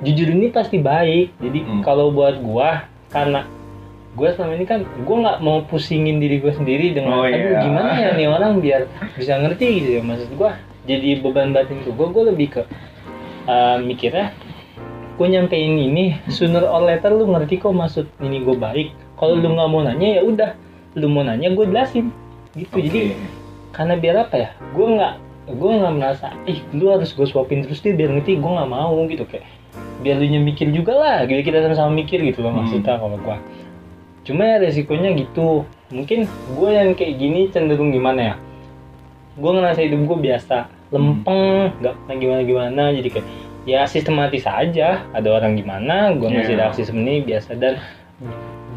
jujur 0.00 0.28
ini 0.28 0.52
pasti 0.52 0.76
baik 0.76 1.32
jadi 1.40 1.58
Hmm. 1.64 1.80
kalau 1.80 2.12
buat 2.12 2.44
gua 2.44 2.84
karena 3.08 3.48
gua 4.16 4.32
selama 4.32 4.56
ini 4.56 4.64
kan 4.64 4.80
gua 5.04 5.16
nggak 5.22 5.38
mau 5.40 5.60
pusingin 5.62 6.16
diri 6.16 6.40
gua 6.40 6.50
sendiri 6.50 6.90
dengan 6.90 7.12
Oh, 7.14 7.22
aduh 7.22 7.36
iya. 7.36 7.60
gimana 7.60 7.90
ya 7.94 8.10
nih 8.12 8.26
orang 8.26 8.58
biar 8.58 8.88
bisa 9.14 9.36
ngerti 9.36 9.66
gitu 9.78 9.90
ya 9.94 10.02
maksud 10.02 10.32
gua 10.34 10.56
jadi 10.84 11.20
beban 11.20 11.52
batin 11.52 11.84
tuh 11.84 11.92
gua 11.92 12.08
gua 12.08 12.32
lebih 12.32 12.48
ke 12.50 12.62
uh, 13.46 13.76
mikirnya 13.78 14.32
gue 15.16 15.26
nyampein 15.26 15.72
ini 15.72 16.20
sooner 16.28 16.60
or 16.60 16.84
later 16.84 17.08
lu 17.08 17.24
ngerti 17.26 17.56
kok 17.56 17.72
maksud 17.72 18.04
ini 18.20 18.44
gue 18.44 18.52
baik 18.52 18.92
kalau 19.16 19.32
lu 19.32 19.48
Hmm. 19.48 19.56
nggak 19.56 19.68
mau 19.70 19.80
nanya 19.80 20.08
ya 20.12 20.22
udah 20.22 20.50
lu 20.92 21.08
mau 21.08 21.24
nanya 21.24 21.48
gue 21.48 21.64
jelasin 21.64 22.12
gitu 22.52 22.76
Oke. 22.76 22.84
jadi 22.84 23.00
karena 23.72 23.96
biar 23.96 24.28
apa 24.28 24.36
ya 24.36 24.48
gue 24.76 24.86
nggak 24.86 25.12
gue 25.56 25.70
nggak 25.72 25.94
merasa 25.96 26.36
ih 26.44 26.60
lu 26.76 26.92
harus 26.92 27.16
gue 27.16 27.24
suapin 27.24 27.64
terus 27.64 27.80
dia 27.80 27.96
biar 27.96 28.12
ngerti 28.12 28.36
gue 28.36 28.50
nggak 28.50 28.68
mau 28.68 28.92
gitu 29.08 29.24
kayak 29.24 29.48
biar 30.04 30.20
lu 30.20 30.28
mikir 30.36 30.68
juga 30.68 30.92
lah 30.92 31.16
gitu 31.24 31.40
kita 31.40 31.64
sama-sama 31.64 31.96
mikir 31.96 32.20
gitu 32.20 32.44
loh 32.44 32.52
Hmm. 32.52 32.68
maksudnya 32.68 33.00
kalau 33.00 33.16
gue 33.16 33.36
cuma 34.26 34.42
ya 34.44 34.58
resikonya 34.58 35.14
gitu. 35.14 35.62
Mungkin 35.88 36.26
gue 36.26 36.70
yang 36.70 36.90
kayak 36.92 37.14
gini 37.14 37.46
cenderung 37.48 37.94
gimana 37.94 38.20
ya? 38.20 38.34
Gue 39.38 39.54
ngerasa 39.54 39.80
hidup 39.80 40.02
gue 40.04 40.18
biasa 40.26 40.56
lempeng 40.90 41.74
nggak 41.82 41.94
pernah 41.98 42.16
gimana 42.16 42.40
gimana 42.42 42.82
jadi 42.90 43.08
kayak 43.10 43.26
ya 43.66 43.80
sistematis 43.86 44.42
aja. 44.44 45.06
Ada 45.14 45.28
orang 45.30 45.54
gimana 45.54 46.10
gue 46.12 46.26
ngasih 46.26 46.58
Iya. 46.58 46.60
reaksi 46.66 46.82
sebenarnya 46.82 47.22
biasa. 47.22 47.50
Dan 47.54 47.74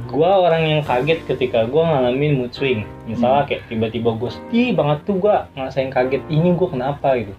gue 0.09 0.25
orang 0.29 0.63
yang 0.65 0.81
kaget 0.81 1.21
ketika 1.25 1.65
gue 1.65 1.81
ngalamin 1.81 2.41
mood 2.41 2.53
swing. 2.53 2.85
Misalnya 3.05 3.45
kayak 3.45 3.65
tiba-tiba 3.69 4.13
gue 4.13 4.29
sedih 4.29 4.73
banget 4.73 5.05
tuh 5.05 5.17
gue 5.17 5.35
ngerasain 5.53 5.89
kaget 5.89 6.21
ini 6.29 6.53
gue 6.53 6.67
kenapa? 6.69 7.17
gitu. 7.17 7.33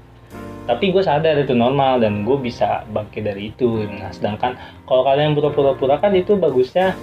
Tapi 0.67 0.95
gue 0.95 1.03
sadar 1.03 1.35
itu 1.35 1.51
normal 1.51 1.99
dan 1.99 2.23
gue 2.23 2.37
bisa 2.39 2.87
bangkit 2.95 3.27
dari 3.27 3.51
itu. 3.51 3.87
Nah 3.91 4.15
sedangkan 4.15 4.55
kalau 4.87 5.03
kalian 5.03 5.35
pura-pura 5.35 5.99
kan 5.99 6.15
itu 6.15 6.39
bagusnya 6.39 6.95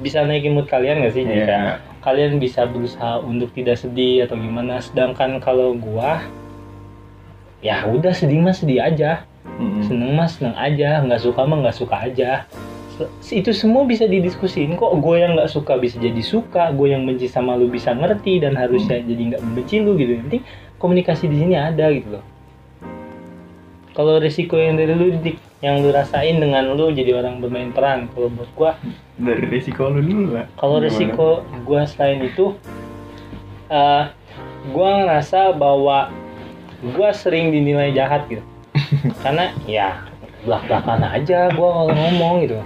bisa 0.00 0.26
naikin 0.26 0.54
mood 0.58 0.66
kalian 0.66 1.04
gak 1.06 1.14
sih 1.14 1.22
Jadi 1.22 1.46
kayak 1.46 1.48
Iya. 1.48 1.78
kalian 2.02 2.42
bisa 2.42 2.66
berusaha 2.66 3.22
untuk 3.22 3.54
tidak 3.54 3.78
sedih 3.78 4.26
atau 4.26 4.34
gimana. 4.34 4.82
Sedangkan 4.82 5.38
kalau 5.38 5.74
gua 5.78 6.24
ya 7.64 7.86
udah 7.88 8.12
sedih 8.12 8.42
mah 8.42 8.54
sedih 8.54 8.82
aja. 8.82 9.24
Mm-mm. 9.44 9.86
seneng 9.86 10.12
mah 10.18 10.26
seneng 10.26 10.56
aja. 10.58 11.00
Nggak 11.04 11.20
suka 11.22 11.40
mah 11.46 11.58
nggak 11.62 11.76
suka 11.78 11.96
aja. 12.00 12.30
Itu 13.26 13.50
semua 13.54 13.86
bisa 13.86 14.06
didiskusin 14.06 14.74
kok. 14.78 14.92
Gue 15.02 15.22
yang 15.22 15.34
nggak 15.38 15.50
suka 15.50 15.78
bisa 15.78 15.98
jadi 15.98 16.22
suka. 16.22 16.70
Gue 16.74 16.90
yang 16.94 17.06
benci 17.06 17.26
sama 17.30 17.54
lu 17.54 17.70
bisa 17.70 17.94
ngerti 17.94 18.42
dan 18.42 18.58
harusnya 18.58 18.98
jadi 19.02 19.34
nggak 19.34 19.42
membenci 19.42 19.78
lu 19.82 19.94
gitu. 19.94 20.18
Penting 20.26 20.42
komunikasi 20.78 21.30
di 21.30 21.36
sini 21.38 21.54
ada 21.54 21.88
gitu 21.94 22.18
loh 22.18 22.33
kalau 23.94 24.18
risiko 24.18 24.58
yang 24.58 24.74
dari 24.74 24.92
lu 24.92 25.14
Dik, 25.22 25.38
yang 25.62 25.80
lu 25.80 25.94
rasain 25.94 26.42
dengan 26.42 26.74
lu 26.74 26.90
jadi 26.90 27.14
orang 27.14 27.38
bermain 27.38 27.70
peran 27.70 28.10
kalau 28.10 28.28
buat 28.34 28.50
gua 28.58 28.70
dari 29.14 29.46
resiko 29.46 29.88
lu 29.88 30.02
dulu 30.02 30.34
lah 30.34 30.46
kalau 30.58 30.82
resiko 30.82 31.46
gue 31.62 31.80
selain 31.86 32.18
itu, 32.26 32.58
eh 33.70 34.04
gue 34.64 34.88
ngerasa 34.98 35.54
bahwa 35.54 36.10
gue 36.82 37.10
sering 37.14 37.54
dinilai 37.54 37.94
jahat 37.94 38.26
gitu. 38.26 38.44
Karena 39.22 39.54
ya 39.64 40.02
belak 40.44 40.66
belakan 40.68 41.00
aja 41.08 41.48
gue 41.48 41.68
kalau 41.70 41.92
ngomong 41.94 42.34
gitu. 42.44 42.58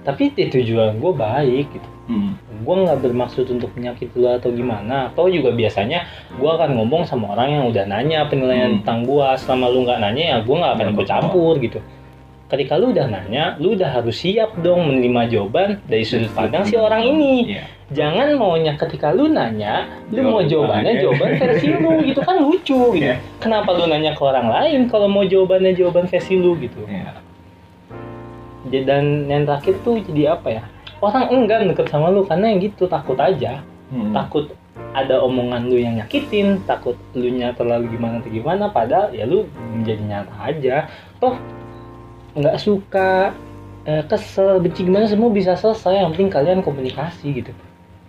Tapi 0.00 0.30
itu 0.30 0.48
tujuan 0.50 0.96
gue 0.96 1.12
baik 1.12 1.66
gitu. 1.70 1.88
Hmm. 2.06 2.34
Gue 2.60 2.74
nggak 2.80 3.00
bermaksud 3.00 3.46
untuk 3.48 3.70
menyakiti 3.72 4.16
lo 4.16 4.32
atau 4.32 4.50
gimana. 4.50 5.08
Atau 5.08 5.28
juga 5.28 5.50
biasanya 5.50 6.04
gue 6.32 6.50
akan 6.50 6.74
ngomong 6.74 7.04
sama 7.04 7.32
orang 7.32 7.48
yang 7.52 7.64
udah 7.66 7.84
nanya 7.84 8.24
penilaian 8.24 8.70
Hmm. 8.70 8.76
tentang 8.80 8.98
gue. 9.04 9.26
Selama 9.36 9.66
lu 9.68 9.84
nggak 9.84 10.00
nanya 10.00 10.24
ya 10.24 10.36
gue 10.40 10.56
nggak 10.56 10.72
akan 10.74 10.86
ikut 10.90 11.06
campur 11.06 11.54
gitu. 11.58 11.78
Ketika 12.50 12.74
lu 12.74 12.90
udah 12.90 13.06
nanya, 13.06 13.54
lu 13.56 13.78
udah 13.78 13.86
harus 13.92 14.18
siap 14.18 14.58
dong 14.58 14.82
menerima 14.84 15.22
jawaban 15.28 15.78
dari 15.86 16.02
sudut 16.02 16.34
pandang 16.34 16.66
si 16.66 16.74
orang 16.74 17.06
ini 17.06 17.46
Iya. 17.48 17.62
jangan 17.90 18.26
maunya 18.34 18.74
ketika 18.74 19.10
lu 19.10 19.30
nanya 19.30 19.86
lu 20.10 20.18
mau 20.24 20.42
Jawabannya. 20.42 20.50
jawabannya 20.50 20.92
jawaban 20.98 21.30
versi 21.38 21.66
lu 21.70 21.90
gitu 22.10 22.20
kan 22.20 22.36
lucu 22.38 22.80
gitu 22.90 23.06
Iya. 23.06 23.22
kenapa 23.38 23.70
lu 23.70 23.86
nanya 23.86 24.14
ke 24.14 24.22
orang 24.24 24.50
lain 24.50 24.80
kalau 24.86 25.06
mau 25.06 25.22
jawabannya 25.22 25.74
jawaban 25.74 26.06
versi 26.06 26.34
lu 26.34 26.58
gitu 26.58 26.82
Iya. 26.86 27.22
Jadi- 28.68 28.84
dan 28.84 29.04
yang 29.24 29.44
terakhir 29.44 29.74
tuh 29.80 29.96
jadi 30.02 30.34
apa 30.34 30.48
ya 30.50 30.62
orang 31.00 31.32
enggan 31.32 31.68
deket 31.68 31.88
sama 31.88 32.12
lu 32.12 32.24
karena 32.24 32.52
yang 32.52 32.60
gitu 32.60 32.84
takut 32.84 33.16
aja 33.16 33.64
Hmm. 33.88 34.12
takut 34.12 34.52
ada 34.92 35.18
omongan 35.18 35.66
lu 35.66 35.76
yang 35.76 35.96
nyakitin 35.96 36.60
takut 36.62 36.94
lu 37.12 37.26
nya 37.30 37.50
terlalu 37.52 37.90
gimana 37.90 38.20
atau 38.20 38.28
gimana 38.28 38.64
padahal 38.68 39.10
ya 39.10 39.24
lu 39.24 39.46
menjadi 39.72 40.02
nyata 40.02 40.34
aja 40.36 40.76
toh 41.18 41.34
nggak 42.32 42.56
suka 42.56 43.32
eh, 43.82 44.04
kesel 44.04 44.60
benci 44.60 44.84
gimana 44.84 45.08
semua 45.08 45.32
bisa 45.32 45.56
selesai 45.56 45.98
yang 45.98 46.12
penting 46.12 46.28
kalian 46.28 46.60
komunikasi 46.60 47.32
gitu 47.34 47.52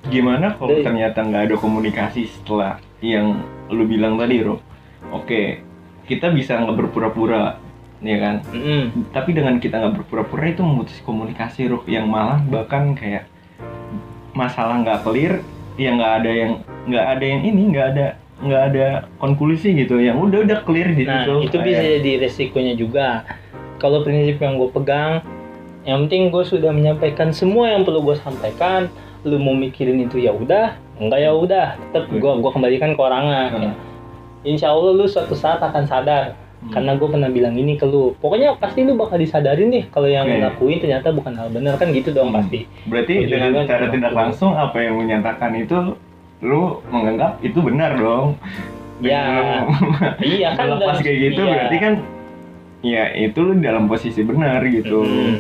Gimana 0.03 0.57
kalau 0.57 0.73
Dari- 0.73 0.81
ternyata 0.83 1.21
nggak 1.21 1.43
ada 1.45 1.55
komunikasi 1.55 2.25
setelah 2.25 2.81
yang 2.99 3.37
lu 3.69 3.85
bilang 3.85 4.17
tadi, 4.17 4.41
Ro? 4.41 4.57
Oke, 5.13 5.61
kita 6.03 6.33
bisa 6.33 6.57
nggak 6.57 6.73
berpura-pura, 6.73 7.61
ya 8.01 8.17
kan? 8.17 8.35
Mm-mm. 8.49 9.09
Tapi 9.13 9.29
dengan 9.31 9.57
kita 9.57 9.77
nggak 9.77 10.03
berpura-pura 10.03 10.49
itu 10.49 10.61
memutus 10.65 10.97
komunikasi, 11.05 11.69
Ro, 11.69 11.85
yang 11.85 12.09
malah 12.09 12.41
bahkan 12.43 12.97
kayak 12.97 13.29
masalah 14.33 14.81
nggak 14.81 15.05
clear, 15.05 15.33
ya 15.77 15.93
nggak 15.95 16.13
ada 16.23 16.31
yang 16.31 16.51
nggak 16.89 17.05
ada 17.17 17.25
yang 17.25 17.41
ini, 17.45 17.61
nggak 17.71 17.87
ada 17.95 18.07
nggak 18.41 18.63
ada 18.73 18.87
konklusi 19.21 19.77
gitu. 19.77 20.01
Yang 20.01 20.17
udah 20.17 20.39
udah 20.49 20.59
clear 20.65 20.89
di 20.97 21.05
Nah, 21.05 21.29
itu 21.45 21.57
bisa 21.61 21.81
Kayak- 21.81 21.93
jadi 22.01 22.11
resikonya 22.25 22.73
juga. 22.73 23.07
Kalau 23.77 24.05
prinsip 24.05 24.37
yang 24.41 24.61
gue 24.61 24.69
pegang, 24.69 25.21
yang 25.85 26.05
penting 26.05 26.29
gue 26.29 26.45
sudah 26.45 26.69
menyampaikan 26.69 27.33
semua 27.33 27.73
yang 27.73 27.81
perlu 27.85 28.01
gue 28.01 28.17
sampaikan. 28.17 28.89
Lu 29.21 29.37
mau 29.37 29.53
mikirin 29.53 30.01
itu 30.01 30.17
ya 30.17 30.33
udah, 30.33 30.73
enggak 30.97 31.19
ya 31.21 31.31
udah. 31.33 31.77
Tetap 31.93 32.09
gue 32.09 32.31
gua 32.41 32.51
kembalikan 32.53 32.97
ke 32.97 33.01
orangnya. 33.01 33.43
Hmm. 33.53 33.61
Ya. 33.69 33.73
Insya 34.41 34.73
Allah 34.73 34.97
lu 34.97 35.05
suatu 35.05 35.37
saat 35.37 35.61
akan 35.61 35.85
sadar. 35.85 36.33
Hmm. 36.61 36.69
Karena 36.69 36.93
gue 36.93 37.09
pernah 37.09 37.29
bilang 37.29 37.57
ini 37.57 37.73
ke 37.73 37.89
lu. 37.89 38.13
Pokoknya 38.21 38.53
pasti 38.55 38.85
lu 38.85 38.93
bakal 38.93 39.17
disadarin 39.17 39.73
deh 39.73 39.89
kalau 39.89 40.05
yang 40.05 40.29
Oke. 40.29 40.37
ngelakuin 40.37 40.77
ternyata 40.77 41.09
bukan 41.09 41.33
hal 41.33 41.49
benar 41.49 41.73
kan 41.81 41.89
gitu 41.89 42.13
dong 42.13 42.29
Hmm. 42.29 42.37
pasti. 42.37 42.69
Berarti 42.85 43.13
Ujung-ujungnya 43.17 43.49
dengan 43.49 43.65
cara 43.65 43.85
juga. 43.85 43.93
tidak 43.97 44.11
langsung 44.13 44.51
apa 44.53 44.77
yang 44.77 44.95
menyatakan 45.01 45.51
itu 45.57 45.77
lu 46.41 46.61
menganggap 46.89 47.41
itu 47.41 47.59
benar 47.59 47.97
dong. 47.97 48.37
Ya, 49.01 49.65
iya 50.21 50.53
kan 50.53 50.77
lepas 50.77 51.01
kayak 51.01 51.33
gitu 51.33 51.41
iya. 51.41 51.53
berarti 51.57 51.77
kan 51.81 51.93
ya 52.85 53.03
itu 53.17 53.39
lu 53.41 53.53
dalam 53.57 53.89
posisi 53.89 54.21
benar 54.21 54.61
gitu. 54.69 55.01
Mm. 55.01 55.37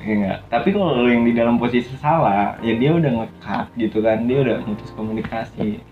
Ya 0.00 0.12
enggak. 0.16 0.38
Tapi 0.48 0.68
kalau 0.72 1.04
yang 1.04 1.26
di 1.26 1.34
dalam 1.34 1.58
posisi 1.58 1.92
salah, 1.98 2.56
ya 2.62 2.72
dia 2.72 2.94
udah 2.94 3.10
ngekat 3.20 3.66
gitu 3.76 3.98
kan. 4.00 4.24
Dia 4.24 4.38
udah 4.46 4.56
mutus 4.64 4.88
komunikasi. 4.94 5.82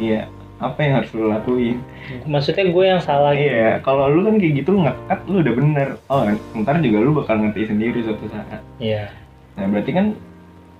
Iya, 0.00 0.26
apa 0.62 0.78
yang 0.78 0.92
harus 1.02 1.10
lu 1.12 1.26
lakuin? 1.26 1.82
Maksudnya 2.24 2.70
gue 2.70 2.84
yang 2.86 3.02
salah 3.02 3.34
gitu. 3.34 3.50
Iya, 3.50 3.82
kalau 3.82 4.06
lu 4.06 4.22
kan 4.22 4.38
kayak 4.38 4.54
gitu 4.62 4.70
ngekat 4.78 5.20
lu 5.26 5.36
udah 5.42 5.54
bener. 5.58 5.88
Oh, 6.06 6.22
ntar 6.62 6.78
juga 6.78 6.98
lu 7.02 7.10
bakal 7.18 7.42
ngerti 7.42 7.66
sendiri 7.74 7.98
suatu 8.06 8.30
saat. 8.30 8.62
Iya. 8.78 9.10
Nah 9.58 9.66
berarti 9.68 9.90
kan 9.90 10.06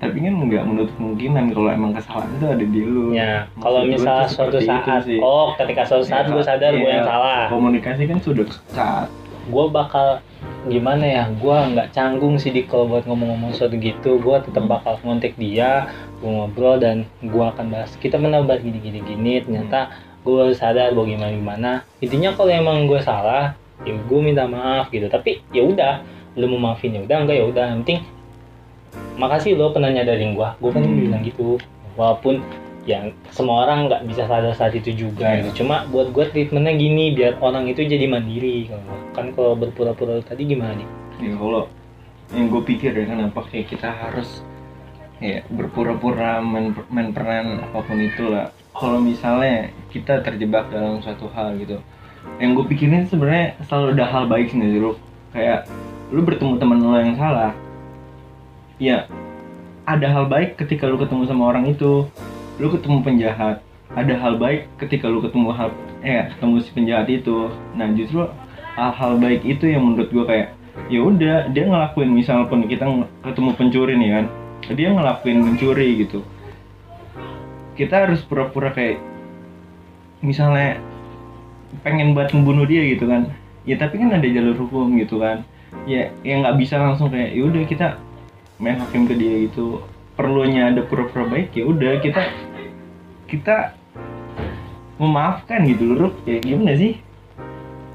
tapi 0.03 0.19
kan 0.19 0.35
nggak 0.35 0.67
menutup 0.67 0.95
kemungkinan 0.99 1.55
kalau 1.55 1.71
emang 1.71 1.95
kesalahan 1.95 2.31
itu 2.35 2.47
ada 2.51 2.65
di 2.67 2.81
lu. 2.83 3.15
Ya, 3.15 3.47
kalau 3.63 3.87
misalnya 3.87 4.27
suatu 4.27 4.59
saat, 4.59 5.07
sih. 5.07 5.19
oh 5.23 5.55
ketika 5.55 5.87
suatu 5.87 6.03
saat 6.03 6.27
Ya, 6.27 6.35
gue 6.35 6.43
sadar 6.43 6.73
gue 6.75 6.83
iya. 6.83 6.99
yang 6.99 7.07
salah, 7.07 7.47
Komunikasi 7.47 8.03
kan 8.11 8.19
sudah 8.19 8.47
kekat. 8.47 9.07
gue 9.43 9.65
bakal 9.71 10.23
gimana 10.63 11.03
ya, 11.03 11.25
gue 11.27 11.57
nggak 11.75 11.91
canggung 11.91 12.39
sih 12.39 12.55
di 12.55 12.63
kalau 12.63 12.87
buat 12.87 13.03
ngomong-ngomong 13.03 13.51
suatu 13.51 13.75
gitu, 13.83 14.23
gue 14.23 14.37
tetap 14.47 14.63
Hmm. 14.63 14.73
bakal 14.79 14.95
ngontek 15.03 15.35
dia, 15.35 15.91
gue 16.23 16.31
ngobrol 16.31 16.79
dan 16.79 17.03
gue 17.19 17.45
akan 17.45 17.67
bahas 17.75 17.91
kita 17.99 18.15
pernah 18.15 18.39
bahas 18.47 18.63
gini-gini 18.63 19.03
gini, 19.03 19.43
ternyata 19.43 19.91
gue 20.23 20.55
sadar 20.55 20.95
bahwa 20.95 21.11
gimana 21.11 21.33
gimana. 21.35 21.71
Intinya 21.99 22.31
kalau 22.39 22.55
emang 22.55 22.87
gue 22.87 23.03
salah, 23.03 23.59
ya 23.83 23.91
gue 23.91 24.21
minta 24.23 24.47
maaf 24.47 24.87
gitu. 24.95 25.11
Tapi 25.11 25.43
ya 25.51 25.67
udah, 25.67 26.07
lu 26.39 26.47
mau 26.47 26.71
maafin 26.71 26.95
ya 26.95 27.03
udah 27.03 27.17
enggak 27.27 27.37
ya 27.43 27.47
udah, 27.51 27.65
yang 27.75 27.83
penting 27.83 28.01
makasih 29.19 29.59
lo 29.59 29.75
pernah 29.75 29.91
nyadarin 29.91 30.39
gue, 30.39 30.49
gue 30.63 30.71
kan 30.71 30.83
Hmm. 30.87 30.95
bilang 30.95 31.23
gitu, 31.27 31.59
walaupun 31.99 32.39
yang 32.83 33.15
semua 33.31 33.63
orang 33.63 33.87
nggak 33.87 34.03
bisa 34.11 34.27
sadar 34.27 34.51
saat 34.59 34.75
itu 34.75 34.91
juga 34.91 35.23
Iya. 35.31 35.47
gitu. 35.47 35.63
Cuma 35.63 35.87
buat 35.87 36.11
gue 36.11 36.25
treatmentnya 36.35 36.75
gini 36.75 37.15
biar 37.15 37.39
orang 37.39 37.71
itu 37.71 37.87
jadi 37.87 38.11
mandiri 38.11 38.67
kalau 38.67 38.83
gua. 38.83 38.99
kan 39.15 39.27
kalau 39.39 39.53
berpura-pura 39.55 40.19
tadi 40.27 40.43
gimana 40.51 40.75
nih? 40.75 40.89
Ya 41.23 41.35
kalau 41.39 41.71
yang 42.35 42.47
gue 42.51 42.63
pikir 42.67 42.91
ya 42.91 43.05
kenapa 43.07 43.45
kayak 43.47 43.71
kita 43.71 43.87
harus 43.87 44.43
ya 45.23 45.47
berpura-pura 45.47 46.43
main, 46.43 46.75
main 46.91 47.15
peran 47.15 47.63
apa 47.63 47.79
pun 47.87 48.03
itulah. 48.03 48.51
Kalau 48.75 48.99
misalnya 48.99 49.71
kita 49.95 50.25
terjebak 50.27 50.73
dalam 50.73 50.99
suatu 50.99 51.31
hal 51.31 51.55
gitu, 51.63 51.79
yang 52.43 52.59
gue 52.59 52.67
pikirin 52.67 53.07
sebenarnya 53.07 53.55
selalu 53.69 53.95
ada 53.95 54.07
hal 54.11 54.25
baik 54.27 54.51
sih 54.51 54.59
Ru. 54.81 54.99
Kayak 55.31 55.71
lu 56.11 56.27
bertemu 56.27 56.59
teman 56.59 56.83
lo 56.83 56.99
yang 56.99 57.15
salah, 57.15 57.55
ya 58.83 59.07
ada 59.87 60.07
hal 60.11 60.27
baik 60.27 60.59
ketika 60.59 60.91
lu 60.91 60.99
ketemu 60.99 61.29
sama 61.31 61.53
orang 61.53 61.69
itu 61.71 62.09
lu 62.63 62.71
ketemu 62.71 63.03
penjahat 63.03 63.59
ada 63.99 64.15
hal 64.17 64.39
baik 64.39 64.71
ketika 64.79 65.11
lu 65.11 65.19
ketemu 65.19 65.51
hal 65.51 65.75
eh 66.07 66.31
ketemu 66.31 66.55
si 66.63 66.71
penjahat 66.71 67.11
itu. 67.11 67.51
Nah 67.75 67.91
justru 67.93 68.25
hal-hal 68.79 69.19
baik 69.19 69.43
itu 69.43 69.67
yang 69.69 69.83
menurut 69.85 70.09
gua 70.15 70.25
kayak 70.31 70.49
ya 70.89 71.01
udah 71.05 71.51
dia 71.53 71.65
ngelakuin 71.69 72.09
misal 72.09 72.49
pun 72.49 72.65
kita 72.65 72.89
ketemu 73.27 73.51
pencuri 73.59 73.95
nih 73.99 74.11
kan 74.15 74.25
dia 74.73 74.89
ngelakuin 74.95 75.39
mencuri 75.43 76.07
gitu. 76.07 76.23
Kita 77.75 78.07
harus 78.09 78.23
pura-pura 78.23 78.71
kayak 78.71 79.03
misalnya 80.23 80.79
pengen 81.83 82.15
buat 82.15 82.31
membunuh 82.31 82.65
dia 82.65 82.87
gitu 82.95 83.11
kan. 83.11 83.29
Ya 83.67 83.75
tapi 83.75 83.99
kan 83.99 84.15
ada 84.15 84.25
jalur 84.25 84.55
hukum 84.55 84.97
gitu 85.03 85.19
kan. 85.19 85.45
Ya 85.85 86.15
yang 86.23 86.47
nggak 86.47 86.57
bisa 86.63 86.79
langsung 86.79 87.11
kayak 87.11 87.35
ya 87.35 87.43
udah 87.43 87.63
kita 87.67 87.87
main 88.63 88.79
hakim 88.81 89.05
ke 89.05 89.19
dia 89.19 89.51
gitu. 89.51 89.83
Perlunya 90.17 90.73
ada 90.73 90.85
pura-pura 90.85 91.29
baik 91.29 91.57
ya 91.57 91.65
udah 91.69 92.01
kita 92.01 92.21
kita 93.33 93.73
memaafkan 95.01 95.65
gitu 95.65 95.97
loh 95.97 96.13
ya 96.29 96.37
gimana 96.39 96.77
sih 96.77 97.01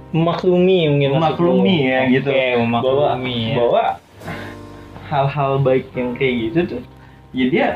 Memaklumi 0.08 0.88
mungkin 0.88 1.10
Memaklumi 1.20 1.76
lu. 1.84 1.92
ya, 1.92 2.00
gitu. 2.08 2.30
Oke, 2.32 2.48
bahwa 2.48 2.64
memaklumi 2.64 3.38
ya. 3.38 3.56
bahwa 3.60 3.84
hal-hal 5.12 5.52
baik 5.62 5.86
yang 5.94 6.10
kayak 6.16 6.34
gitu 6.48 6.60
tuh 6.76 6.82
ya 7.36 7.46
dia 7.52 7.68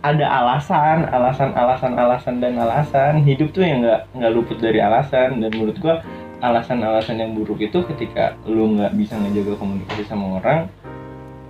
ada 0.00 0.24
alasan 0.24 1.04
alasan 1.12 1.52
alasan 1.52 1.92
alasan 2.00 2.34
dan 2.40 2.56
alasan 2.56 3.20
hidup 3.22 3.52
tuh 3.52 3.60
yang 3.60 3.84
nggak 3.84 4.08
nggak 4.16 4.32
luput 4.32 4.56
dari 4.56 4.80
alasan 4.80 5.44
dan 5.44 5.50
menurut 5.52 5.76
gua 5.78 6.00
alasan-alasan 6.40 7.20
yang 7.20 7.36
buruk 7.36 7.60
itu 7.60 7.84
ketika 7.92 8.32
lu 8.48 8.80
nggak 8.80 8.96
bisa 8.96 9.12
ngejaga 9.20 9.60
komunikasi 9.60 10.08
sama 10.08 10.40
orang 10.40 10.72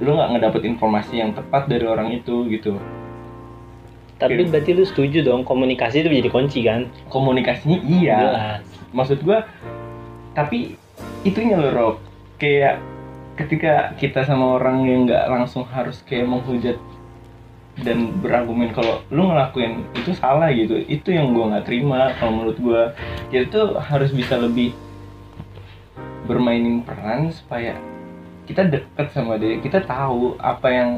lu 0.02 0.18
nggak 0.18 0.30
ngedapet 0.35 0.62
informasi 0.66 1.23
yang 1.23 1.30
tepat 1.30 1.70
dari 1.70 1.87
orang 1.87 2.11
itu 2.11 2.50
gitu 2.50 2.75
Tapi 4.20 4.44
Oke. 4.44 4.52
berarti 4.52 4.70
lu 4.76 4.84
setuju 4.84 5.24
dong 5.24 5.48
komunikasi 5.48 6.04
itu 6.04 6.12
menjadi 6.12 6.30
kunci 6.30 6.60
kan? 6.60 6.92
komunikasinya 7.08 7.80
iya 7.88 8.18
Jelas. 8.20 8.62
maksud 8.92 9.18
gua 9.24 9.48
tapi 10.36 10.76
itunya 11.24 11.56
loh 11.56 11.72
Rob 11.72 11.96
kayak 12.36 12.78
ketika 13.40 13.96
kita 13.96 14.28
sama 14.28 14.60
orang 14.60 14.84
yang 14.84 15.00
nggak 15.08 15.24
langsung 15.32 15.64
harus 15.64 16.04
kayak 16.04 16.28
menghujat 16.28 16.76
dan 17.80 18.12
berargumen 18.20 18.76
kalau 18.76 19.00
lu 19.08 19.32
ngelakuin 19.32 19.88
itu 19.96 20.12
salah 20.12 20.52
gitu 20.52 20.84
itu 20.84 21.16
yang 21.16 21.32
gua 21.32 21.56
nggak 21.56 21.64
terima 21.64 22.12
kalau 22.20 22.32
menurut 22.36 22.58
gua 22.60 22.82
kita 23.32 23.48
tuh 23.48 23.80
harus 23.80 24.12
bisa 24.12 24.36
lebih 24.36 24.76
bermainin 26.28 26.84
peran 26.84 27.32
supaya 27.32 27.74
kita 28.44 28.68
deket 28.68 29.08
sama 29.16 29.40
dia 29.40 29.56
kita 29.62 29.80
tahu 29.80 30.36
apa 30.36 30.68
yang 30.68 30.88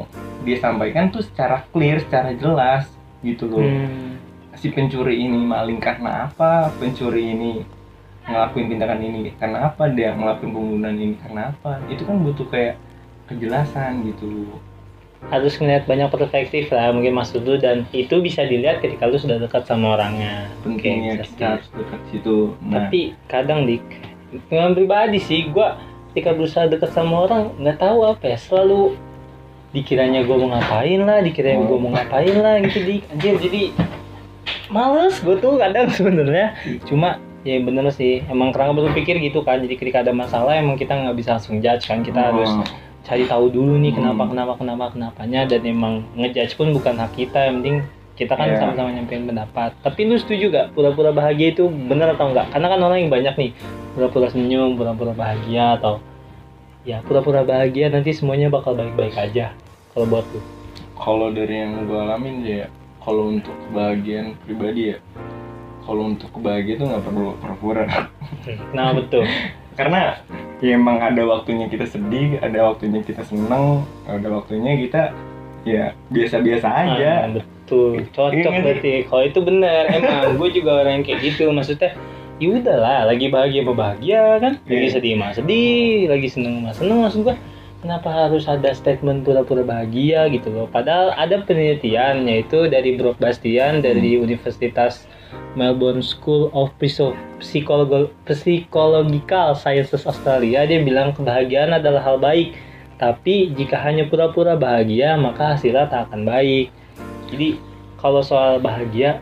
dia 0.43 0.59
sampaikan 0.59 1.07
tuh 1.13 1.23
secara 1.23 1.63
clear 1.71 2.03
secara 2.03 2.35
jelas 2.35 2.89
gitu 3.23 3.47
loh. 3.49 3.63
Hmm. 3.63 4.19
si 4.53 4.69
pencuri 4.69 5.17
ini 5.17 5.33
maling 5.33 5.81
karena 5.81 6.29
apa? 6.29 6.69
Pencuri 6.77 7.33
ini 7.33 7.65
ngelakuin 8.29 8.69
tindakan 8.69 9.01
ini 9.01 9.33
karena 9.35 9.73
apa? 9.73 9.89
Dia 9.89 10.13
ngelakuin 10.13 10.51
pembunuhan 10.53 10.95
ini 10.95 11.15
karena 11.17 11.49
apa? 11.51 11.81
Itu 11.89 12.05
kan 12.05 12.21
butuh 12.21 12.47
kayak 12.47 12.77
kejelasan 13.27 14.05
gitu 14.13 14.45
Harus 15.31 15.55
ngeliat 15.55 15.87
banyak 15.87 16.11
perspektif 16.11 16.67
lah 16.75 16.91
mungkin 16.91 17.15
maksud 17.15 17.47
lu 17.47 17.55
dan 17.55 17.87
itu 17.95 18.19
bisa 18.19 18.43
dilihat 18.43 18.83
ketika 18.83 19.07
lu 19.07 19.15
sudah 19.15 19.39
dekat 19.39 19.63
sama 19.63 19.95
orangnya. 19.95 20.51
pentingnya 20.67 21.15
bisa 21.15 21.31
kita 21.31 21.45
harus 21.57 21.67
dekat 21.71 22.01
situ. 22.11 22.37
Nah. 22.59 22.91
Tapi 22.91 23.15
kadang 23.31 23.63
dik, 23.63 23.83
dengan 24.51 24.75
pribadi 24.75 25.23
sih, 25.23 25.47
gua 25.47 25.79
ketika 26.11 26.35
berusaha 26.35 26.67
dekat 26.67 26.91
sama 26.91 27.23
orang 27.23 27.55
nggak 27.55 27.79
tahu 27.79 28.03
apa 28.03 28.35
ya, 28.35 28.37
selalu 28.37 28.99
dikiranya 29.73 30.21
gue 30.21 30.35
mau 30.35 30.49
ngapain 30.49 31.01
lah, 31.01 31.19
dikiranya 31.19 31.65
gue 31.65 31.77
mau 31.77 31.91
ngapain 31.91 32.35
lah 32.35 32.61
gitu 32.61 32.79
dik, 32.79 33.01
anjir 33.09 33.35
jadi 33.41 33.61
males 34.69 35.17
gue 35.19 35.35
tuh 35.35 35.57
kadang 35.57 35.89
sebenarnya. 35.97 36.53
Cuma 36.85 37.17
ya 37.41 37.59
bener 37.59 37.89
sih, 37.89 38.21
emang 38.25 38.53
kerangka 38.53 38.85
berpikir 38.85 39.17
gitu 39.19 39.41
kan. 39.41 39.59
Jadi 39.59 39.75
ketika 39.75 39.99
ada 39.99 40.13
masalah 40.13 40.55
emang 40.55 40.77
kita 40.77 40.93
nggak 40.93 41.17
bisa 41.17 41.35
langsung 41.35 41.59
judge 41.59 41.83
kan, 41.83 41.99
kita 41.99 42.31
harus 42.31 42.49
Oh, 42.49 42.65
cari 43.03 43.27
tahu 43.27 43.51
dulu 43.51 43.75
nih 43.75 43.91
kenapa 43.91 44.23
Hmm. 44.23 44.31
kenapa 44.31 44.53
kenapa 44.55 44.85
kenapanya 44.89 45.43
dan 45.43 45.59
emang 45.67 46.07
ngejudge 46.15 46.55
pun 46.55 46.71
bukan 46.71 46.95
hak 46.95 47.11
kita 47.13 47.51
yang 47.51 47.59
penting 47.59 47.77
kita 48.15 48.31
kan 48.31 48.47
Iya. 48.47 48.63
sama-sama 48.63 48.95
nyampein 48.95 49.27
pendapat 49.27 49.75
tapi 49.83 50.07
lu 50.07 50.15
setuju 50.15 50.47
gak 50.47 50.71
pura-pura 50.71 51.11
bahagia 51.11 51.51
itu 51.51 51.67
bener 51.67 52.15
atau 52.15 52.31
enggak 52.31 52.47
karena 52.47 52.71
kan 52.71 52.79
orang 52.79 53.03
yang 53.03 53.11
banyak 53.11 53.35
nih 53.35 53.51
pura-pura 53.91 54.31
senyum 54.31 54.79
pura-pura 54.79 55.11
bahagia 55.11 55.75
atau 55.75 55.99
ya 56.87 57.03
pura-pura 57.03 57.43
bahagia 57.43 57.91
nanti 57.91 58.15
semuanya 58.15 58.47
bakal 58.47 58.71
baik-baik 58.71 59.19
aja 59.19 59.51
kalau 59.93 60.05
buat 60.07 60.25
lu? 60.29 60.41
Kalau 60.93 61.27
dari 61.29 61.55
yang 61.55 61.85
gue 61.85 61.95
alamin 61.95 62.35
ya 62.41 62.65
kalau 62.99 63.29
untuk 63.29 63.53
kebahagiaan 63.67 64.37
pribadi 64.41 64.95
ya 64.95 64.97
kalau 65.83 66.07
untuk 66.07 66.31
kebahagiaan 66.31 66.79
itu 66.79 66.85
nggak 66.87 67.03
perlu 67.03 67.35
pura-pura 67.37 67.85
nah 68.77 68.91
betul. 68.91 69.27
Karena 69.73 70.15
ya 70.61 70.77
emang 70.77 71.01
ada 71.01 71.19
waktunya 71.25 71.65
kita 71.67 71.83
sedih 71.83 72.37
ada 72.39 72.71
waktunya 72.71 73.01
kita 73.01 73.25
seneng 73.25 73.83
ada 74.05 74.27
waktunya 74.29 74.77
kita 74.79 75.11
ya 75.63 75.91
biasa-biasa 76.07 76.67
aja. 76.69 77.11
Ah, 77.25 77.29
betul 77.33 78.05
cocok 78.11 78.31
Iya 78.31 78.47
sih? 78.47 78.61
berarti. 78.61 78.93
Kalau 79.05 79.23
itu 79.25 79.39
bener 79.41 79.83
emang. 79.89 80.37
Gue 80.37 80.49
juga 80.53 80.71
orang 80.79 81.01
yang 81.01 81.03
kayak 81.03 81.19
gitu. 81.25 81.49
Maksudnya 81.49 81.91
ya 82.37 82.47
udahlah 82.49 82.99
lagi 83.05 83.27
bahagia 83.27 83.61
mah 83.61 83.75
bahagia 83.75 84.21
kan? 84.39 84.53
Lagi 84.63 84.87
Iya. 84.87 84.93
sedih 84.93 85.13
mah 85.17 85.31
sedih 85.33 86.07
lagi 86.07 86.27
seneng 86.29 86.61
mah 86.61 86.71
seneng 86.71 87.01
maksud 87.01 87.25
gue 87.25 87.35
kenapa 87.83 88.07
harus 88.07 88.47
ada 88.47 88.71
statement 88.71 89.27
pura-pura 89.27 89.61
bahagia 89.61 90.31
gitu 90.31 90.47
loh 90.47 90.65
padahal 90.65 91.11
ada 91.13 91.43
penelitian 91.43 92.23
yaitu 92.23 92.71
dari 92.71 92.95
Brock 92.95 93.19
Bastian 93.19 93.83
dari 93.83 94.15
Hmm. 94.15 94.23
Universitas 94.23 95.03
Melbourne 95.53 95.99
School 95.99 96.47
of 96.55 96.71
Psycho- 96.79 97.13
Psychologo- 97.37 98.09
Psychological 98.23 99.51
Sciences 99.53 100.07
Australia 100.07 100.63
dia 100.63 100.79
bilang 100.79 101.11
kebahagiaan 101.11 101.75
adalah 101.75 102.01
hal 102.01 102.17
baik 102.17 102.55
tapi 102.95 103.51
jika 103.51 103.75
hanya 103.83 104.07
pura-pura 104.07 104.55
bahagia 104.55 105.19
maka 105.19 105.59
hasilnya 105.59 105.91
tak 105.91 106.07
akan 106.07 106.23
baik 106.23 106.71
jadi 107.27 107.59
kalau 107.99 108.23
soal 108.23 108.63
bahagia 108.63 109.19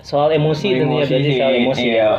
soal 0.00 0.30
emosi 0.30 0.74
tentunya 0.74 1.04
Emosi 1.04 1.10
berarti 1.10 1.30
sih, 1.30 1.38
soal 1.38 1.54
emosi 1.54 1.86
iya. 1.86 2.02
ya 2.02 2.12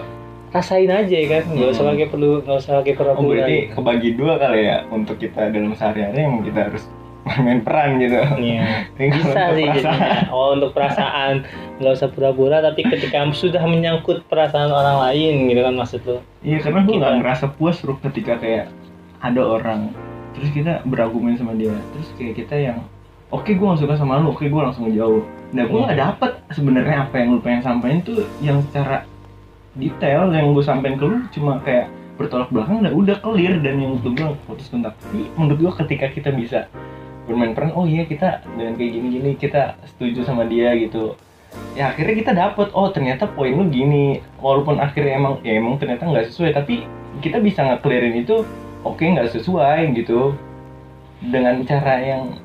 rasain 0.49 0.87
aja 0.87 1.09
ya 1.11 1.27
kan 1.31 1.43
nggak 1.47 1.69
usah 1.69 1.83
Hmm. 1.83 1.91
pakai 1.93 2.07
perlu 2.07 2.29
nggak 2.41 2.57
usah 2.57 2.71
pakai 2.77 2.91
Oh 2.91 2.97
pura-pura 2.97 3.29
berarti 3.37 3.57
kebagi 3.69 4.09
dua 4.13 4.33
kali 4.35 4.59
ya 4.63 4.77
untuk 4.89 5.15
kita 5.15 5.41
dalam 5.47 5.71
sehari-hari 5.71 6.19
yang 6.19 6.41
kita 6.41 6.59
harus 6.65 6.83
bermain 7.29 7.61
peran 7.61 7.99
gitu. 7.99 8.15
Iya. 8.15 8.63
Bisa 8.97 9.21
sih 9.53 9.67
perasaan. 9.67 9.75
jadinya 9.75 10.09
oh 10.31 10.47
untuk 10.51 10.71
perasaan 10.71 11.33
nggak 11.77 11.93
usah 11.93 12.09
pura-pura 12.09 12.57
tapi 12.59 12.81
ketika 12.83 13.21
sudah 13.31 13.61
menyangkut 13.61 14.25
perasaan 14.25 14.69
orang 14.69 14.97
lain 14.99 15.47
gitu 15.47 15.61
kan 15.61 15.75
maksud 15.75 16.01
lo 16.03 16.17
Iya 16.41 16.57
karena 16.59 16.79
gue 16.81 16.95
nggak 16.95 17.13
ngerasa 17.19 17.45
puas 17.53 17.77
Ruh 17.79 17.99
ketika 18.01 18.35
kayak 18.35 18.71
ada 19.19 19.41
orang 19.43 19.91
terus 20.31 20.49
kita 20.49 20.81
berargumen 20.83 21.35
sama 21.35 21.53
dia 21.53 21.75
terus 21.91 22.09
kayak 22.15 22.33
kita 22.37 22.55
yang 22.55 22.79
oke 23.29 23.45
gue 23.45 23.65
gak 23.67 23.77
suka 23.77 23.93
sama 23.93 24.17
lu 24.17 24.31
oke 24.31 24.41
gue 24.41 24.61
langsung 24.63 24.87
ngejauh 24.87 25.21
nah 25.51 25.63
gue 25.63 25.75
nggak 25.77 25.93
Iya. 25.93 26.03
dapet 26.07 26.31
sebenarnya 26.49 26.97
apa 27.03 27.15
yang 27.15 27.27
lu 27.29 27.39
pengen 27.39 27.61
sampaikan 27.61 27.99
tuh 28.01 28.23
yang 28.39 28.57
secara 28.63 29.03
detail 29.77 30.31
yang 30.33 30.55
gue 30.55 30.63
sampein 30.65 30.97
ke 30.97 31.05
lu 31.05 31.21
cuma 31.33 31.61
kayak 31.61 31.91
bertolak 32.17 32.49
belakang 32.51 32.83
udah 32.83 32.93
udah 32.93 33.17
clear 33.21 33.61
dan 33.61 33.79
yang 33.79 34.01
lu 34.01 34.11
bilang 34.11 34.35
putus 34.49 34.67
kontak 34.67 34.97
tapi 34.99 35.29
menurut 35.37 35.59
gue 35.59 35.71
ketika 35.85 36.07
kita 36.11 36.29
bisa 36.35 36.67
bermain 37.29 37.53
peran 37.53 37.69
oh 37.77 37.85
iya 37.85 38.09
kita 38.09 38.41
dengan 38.57 38.73
kayak 38.73 38.91
gini-gini 38.97 39.31
kita 39.37 39.77
setuju 39.85 40.25
sama 40.25 40.49
dia 40.49 40.73
gitu. 40.73 41.13
Ya 41.77 41.93
akhirnya 41.93 42.15
kita 42.17 42.31
dapet 42.33 42.73
oh 42.73 42.89
ternyata 42.89 43.29
poin 43.29 43.53
lu 43.53 43.69
gini. 43.69 44.25
Walaupun 44.41 44.81
akhirnya 44.81 45.21
emang 45.21 45.37
ya 45.45 45.61
emang 45.61 45.77
ternyata 45.77 46.09
nggak 46.09 46.33
sesuai 46.33 46.57
tapi 46.57 46.89
kita 47.21 47.37
bisa 47.37 47.61
nge-clearin 47.61 48.17
itu 48.25 48.41
oke 48.81 49.05
nggak 49.05 49.29
sesuai 49.29 49.93
gitu. 49.93 50.33
Dengan 51.21 51.61
cara 51.69 52.01
yang 52.01 52.41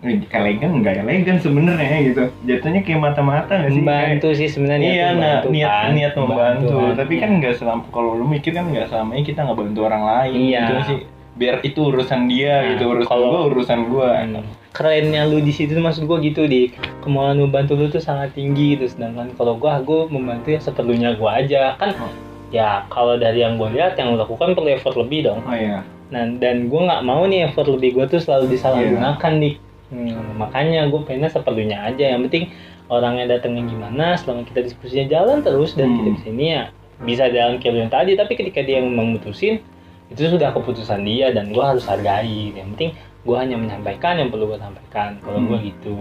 elegan 0.00 0.78
nggak 0.78 0.94
elegan 1.02 1.36
sebenarnya 1.36 1.98
gitu 2.04 2.22
jatuhnya 2.44 2.80
kayak 2.80 3.00
mata-mata 3.02 3.50
nggak 3.52 3.66
sih 3.68 3.82
Kayak- 3.82 3.82
membantu 3.82 4.28
sih 4.32 4.48
sebenarnya 4.48 4.88
iya 4.88 5.06
nah 5.08 5.14
membantu 5.42 5.48
niat 5.50 5.68
kan. 5.68 5.88
niat 5.92 6.12
membantu 6.14 6.76
kan. 6.78 6.94
tapi 6.94 7.14
kan 7.16 7.30
nggak 7.34 7.54
selama 7.54 7.82
kalau 7.88 8.10
lu 8.14 8.24
mikir 8.24 8.52
kan 8.52 8.64
nggak 8.64 8.86
selamanya 8.86 9.22
kita 9.24 9.40
nggak 9.42 9.58
bantu 9.58 9.80
orang 9.82 10.02
lain 10.04 10.38
Iya. 10.40 10.60
gitu 10.62 10.74
sih 10.86 10.98
biar 11.34 11.54
itu 11.62 11.80
urusan 11.80 12.20
dia 12.26 12.54
Nah, 12.56 12.66
gitu 12.68 12.82
urusan 12.88 13.06
kalau- 13.06 13.28
gua 13.28 13.40
urusan 13.48 13.80
gua 13.86 14.08
Hmm. 14.20 14.42
kerennya 14.68 15.22
lu 15.24 15.38
di 15.38 15.50
situ 15.50 15.74
maksud 15.76 16.04
gua 16.04 16.18
gitu 16.18 16.42
di 16.44 16.70
kemauan 17.00 17.34
membantu 17.36 17.74
lu 17.74 17.86
tuh 17.88 17.98
sangat 17.98 18.30
tinggi 18.32 18.74
gitu 18.74 18.86
sedangkan 18.88 19.34
kalau 19.34 19.54
gua 19.54 19.78
gua 19.80 20.06
membantu 20.06 20.50
ya 20.50 20.60
seperlunya 20.60 21.14
gua 21.14 21.38
aja 21.38 21.74
kan 21.74 21.90
Oh. 21.96 22.10
ya 22.48 22.86
kalau 22.86 23.14
dari 23.14 23.38
yang 23.40 23.54
gua 23.54 23.66
lihat 23.68 23.94
yang 23.94 24.10
lu 24.10 24.16
lakukan 24.16 24.54
perlu 24.54 24.66
effort 24.68 24.94
lebih 24.96 25.26
dong 25.26 25.42
oh 25.42 25.52
iya 25.52 25.82
nah 26.08 26.22
dan 26.38 26.66
gua 26.66 26.86
nggak 26.86 27.02
mau 27.04 27.22
nih 27.24 27.44
effort 27.44 27.66
lebih 27.68 27.90
gua 27.92 28.06
tuh 28.06 28.18
selalu 28.18 28.46
disalahgunakan 28.48 29.18
Iya. 29.32 29.40
nih 29.40 29.54
Hmm, 29.88 30.36
makanya 30.36 30.84
gua 30.92 31.00
pengennya 31.08 31.32
seperlunya 31.32 31.78
aja. 31.80 32.12
Yang 32.16 32.20
penting 32.28 32.44
orangnya 32.92 33.36
datangnya 33.36 33.64
gimana 33.68 34.16
selama 34.20 34.44
kita 34.44 34.64
diskusinya 34.64 35.06
jalan 35.08 35.40
terus 35.40 35.72
dan 35.76 35.88
Hmm. 35.88 35.96
kita 36.04 36.10
di 36.12 36.20
sini 36.24 36.44
ya 36.52 36.62
bisa 37.04 37.24
jalan 37.32 37.56
kayak 37.56 37.88
yang 37.88 37.92
tadi. 37.92 38.12
Tapi 38.16 38.32
ketika 38.36 38.60
dia 38.60 38.84
yang 38.84 38.92
memutusin 38.92 39.64
itu 40.08 40.20
sudah 40.24 40.52
keputusan 40.52 41.04
dia 41.04 41.32
dan 41.32 41.52
gua 41.52 41.72
harus 41.72 41.88
hargai. 41.88 42.52
Yang 42.52 42.68
penting 42.76 42.90
gua 43.24 43.44
hanya 43.44 43.56
menyampaikan 43.56 44.20
yang 44.20 44.28
perlu 44.28 44.52
gua 44.52 44.60
sampaikan. 44.60 45.16
Kalau 45.24 45.40
gua 45.44 45.56
Hmm. 45.56 45.66
gitu. 45.72 45.96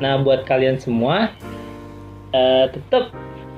Nah 0.00 0.20
buat 0.24 0.48
kalian 0.48 0.80
semua 0.80 1.32
eh, 2.34 2.66
tetap 2.72 3.14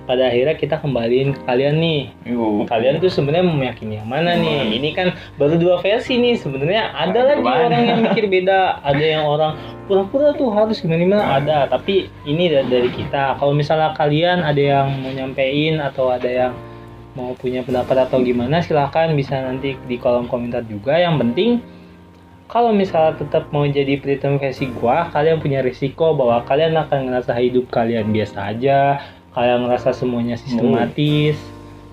pada 0.07 0.31
akhirnya 0.31 0.55
kita 0.55 0.79
kembaliin 0.79 1.35
ke 1.35 1.41
kalian 1.45 1.83
nih. 1.83 2.03
Yuh. 2.31 2.65
kalian 2.71 3.03
tuh 3.03 3.11
sebenarnya 3.11 3.45
meyakini 3.47 3.99
yang 3.99 4.09
mana 4.09 4.39
nih? 4.39 4.63
Hmm. 4.63 4.77
ini 4.79 4.89
kan 4.95 5.09
baru 5.37 5.59
dua 5.59 5.83
versi 5.83 6.17
nih 6.17 6.39
sebenarnya 6.39 6.95
ada 6.95 7.21
lagi 7.27 7.43
banyak. 7.43 7.67
orang 7.67 7.83
yang 7.85 7.99
mikir 8.07 8.25
beda. 8.31 8.81
Ada 8.87 9.05
yang 9.05 9.25
orang 9.27 9.53
pura-pura 9.91 10.33
tuh 10.39 10.49
harus 10.55 10.79
gimana 10.79 11.03
gimana 11.03 11.25
ada. 11.43 11.67
Tapi 11.67 12.07
ini 12.25 12.49
da- 12.49 12.65
dari 12.65 12.89
kita. 12.89 13.37
Kalau 13.37 13.53
misalnya 13.53 13.93
kalian 13.99 14.47
ada 14.47 14.63
yang 14.63 14.89
mau 15.03 15.11
nyampein 15.13 15.83
atau 15.83 16.15
ada 16.15 16.31
yang 16.31 16.53
mau 17.19 17.33
punya 17.35 17.65
pendapat 17.65 18.07
atau 18.07 18.21
gimana 18.21 18.61
silahkan 18.61 19.11
bisa 19.17 19.41
nanti 19.41 19.75
di 19.91 19.97
kolom 19.99 20.31
komentar 20.31 20.63
juga. 20.69 21.01
Yang 21.01 21.17
penting 21.25 21.51
kalau 22.47 22.71
misalnya 22.71 23.19
tetap 23.19 23.51
mau 23.51 23.67
jadi 23.67 23.99
Pritam 23.99 24.39
versi 24.39 24.71
gua, 24.71 25.11
kalian 25.11 25.43
punya 25.43 25.67
risiko 25.67 26.15
bahwa 26.15 26.47
kalian 26.47 26.79
akan 26.79 27.11
ngerasa 27.11 27.35
hidup 27.43 27.67
kalian 27.75 28.15
biasa 28.15 28.55
aja, 28.55 29.03
kalian 29.37 29.61
ngerasa 29.63 29.93
semuanya 29.93 30.35
sistematis, 30.35 31.37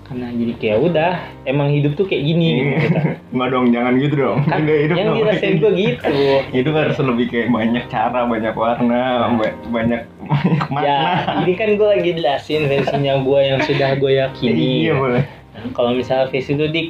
karena 0.02 0.28
jadi 0.30 0.52
kayak 0.54 0.78
udah 0.82 1.12
emang 1.44 1.68
hidup 1.70 1.92
tuh 1.92 2.04
kayak 2.04 2.24
gini 2.24 2.44
Iya. 2.50 2.76
gitu. 2.80 2.98
Nggak 3.34 3.48
dong, 3.50 3.66
jangan 3.68 3.92
gitu 3.98 4.14
dong. 4.16 4.38
kan 4.42 4.60
hidup 4.64 4.94
yang 4.94 5.08
dirasain 5.14 5.40
kayak 5.42 5.56
gue 5.58 5.72
gitu 5.78 6.16
Hidup 6.56 6.74
harus 6.74 6.96
lebih 6.98 7.26
kayak 7.26 7.48
banyak 7.50 7.84
cara, 7.86 8.20
banyak 8.24 8.54
warna, 8.54 9.02
ba- 9.30 9.58
banyak 9.66 10.02
banyak 10.24 10.56
makna. 10.72 10.80
ya 10.80 10.98
ini 11.40 11.52
kan 11.52 11.68
gue 11.74 11.88
lagi 11.90 12.10
jelasin 12.12 12.64
versinya 12.64 13.14
gue 13.18 13.40
yang 13.44 13.60
sudah 13.60 13.90
gue 13.94 14.12
yakini 14.18 14.64
Iya 14.82 14.94
boleh. 14.94 15.22
Nah, 15.52 15.68
kalau 15.70 15.92
misalnya 15.92 16.26
versi 16.26 16.52
itu 16.52 16.66
di 16.66 16.82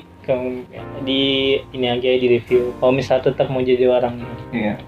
di 1.05 1.23
ini 1.71 1.87
aja 1.87 2.09
di 2.11 2.27
review 2.31 2.73
kalau 2.79 2.93
misalnya 2.93 3.29
tetap 3.29 3.47
mau 3.47 3.61
jadi 3.61 3.85
orang 3.87 4.23
Iya. 4.51 4.79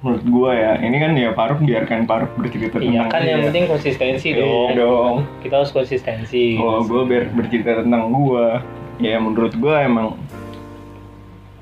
Menurut 0.00 0.24
gua 0.26 0.50
ya, 0.56 0.72
ini 0.80 0.96
kan 0.96 1.12
ya 1.12 1.36
Faruk 1.36 1.60
biarkan 1.60 2.08
Faruk 2.08 2.32
bercerita 2.34 2.80
iya 2.80 3.04
tentang 3.04 3.08
kan 3.12 3.20
yang 3.20 3.40
dia. 3.40 3.46
penting 3.52 3.64
konsistensi 3.68 4.28
Iya 4.32 4.40
dong 4.40 4.68
dong. 4.72 5.14
kita 5.44 5.54
harus 5.60 5.70
konsistensi 5.70 6.56
Kalau 6.56 6.88
gue 6.88 7.02
biar 7.04 7.24
bercerita 7.30 7.84
tentang 7.84 8.08
gua, 8.08 8.64
ya 8.96 9.20
menurut 9.20 9.52
gua 9.60 9.84
emang 9.84 10.16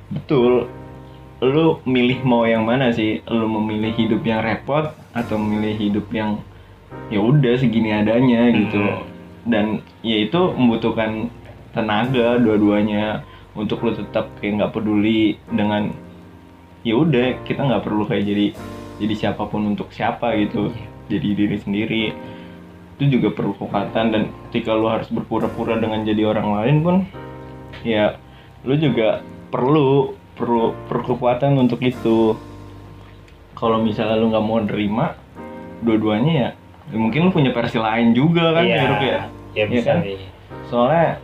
betul. 0.09 0.71
Lu 1.39 1.79
milih 1.83 2.23
mau 2.23 2.43
yang 2.43 2.67
mana 2.67 2.91
sih? 2.91 3.23
Lu 3.27 3.47
memilih 3.47 3.95
hidup 3.95 4.23
yang 4.23 4.43
repot 4.43 4.91
atau 5.15 5.39
memilih 5.39 5.75
hidup 5.79 6.07
yang 6.11 6.43
ya 7.11 7.19
udah 7.19 7.55
segini 7.55 7.95
adanya 7.95 8.51
gitu. 8.51 8.79
Hmm. 8.79 9.03
Dan 9.47 9.67
ya 10.03 10.27
itu 10.27 10.41
membutuhkan 10.55 11.31
tenaga 11.71 12.39
dua-duanya 12.39 13.23
untuk 13.55 13.83
lu 13.83 13.95
tetap 13.95 14.31
kayak 14.39 14.63
nggak 14.63 14.73
peduli 14.75 15.39
dengan 15.51 15.95
ya 16.83 16.95
udah 16.99 17.43
kita 17.43 17.61
nggak 17.65 17.83
perlu 17.85 18.07
kayak 18.07 18.25
jadi 18.27 18.47
jadi 18.99 19.15
siapa 19.15 19.47
pun 19.47 19.75
untuk 19.75 19.91
siapa 19.95 20.35
gitu. 20.39 20.71
Iya. 20.75 20.87
jadi 21.09 21.29
diri 21.33 21.57
sendiri. 21.57 22.05
Itu 22.99 23.09
juga 23.09 23.33
perlu 23.33 23.57
kekuatan 23.57 24.05
dan 24.13 24.23
ketika 24.51 24.77
lu 24.77 24.91
harus 24.91 25.09
berpura-pura 25.09 25.81
dengan 25.81 26.05
jadi 26.05 26.29
orang 26.29 26.49
lain 26.53 26.77
pun 26.85 26.97
ya 27.87 28.19
lu 28.67 28.75
juga 28.77 29.23
perlu 29.49 30.13
perlu 30.37 31.03
kekuatan 31.15 31.57
untuk 31.57 31.81
itu. 31.81 32.37
Kalau 33.57 33.83
misalnya 33.83 34.21
lu 34.21 34.31
nggak 34.31 34.45
mau 34.45 34.61
nerima 34.63 35.17
dua-duanya 35.83 36.33
ya, 36.35 36.51
ya 36.95 36.97
mungkin 36.99 37.27
lu 37.27 37.31
punya 37.31 37.51
versi 37.55 37.79
lain 37.79 38.13
juga 38.15 38.55
kan 38.59 38.65
iya. 38.67 38.77
Ya? 38.83 38.99
Ya 38.99 39.21
ya 39.57 39.65
bisa 39.67 39.97
kan? 39.97 40.05
nih 40.05 40.21
soalnya 40.69 41.19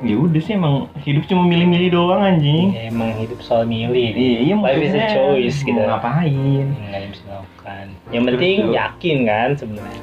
ya 0.00 0.16
udah 0.16 0.40
sih 0.40 0.54
emang 0.54 0.88
hidup 1.00 1.24
cuma 1.24 1.44
milih-milih 1.44 1.88
doang 1.90 2.20
anjing 2.20 2.72
Ya, 2.72 2.88
emang 2.88 3.12
hidup 3.14 3.40
soal 3.40 3.64
milih 3.64 4.12
iya 4.12 4.38
iya 4.44 4.54
life 4.56 4.80
is 4.82 4.92
a 4.92 5.04
choice 5.10 5.58
gitu 5.60 5.76
ngapain 5.76 6.68
nggak 6.70 6.98
yang 6.98 7.10
bisa 7.10 7.22
dilakukan 7.24 7.84
yang 8.10 8.24
penting 8.26 8.56
Betul. 8.62 8.76
yakin 8.76 9.16
kan 9.24 9.50
sebenarnya 9.56 10.02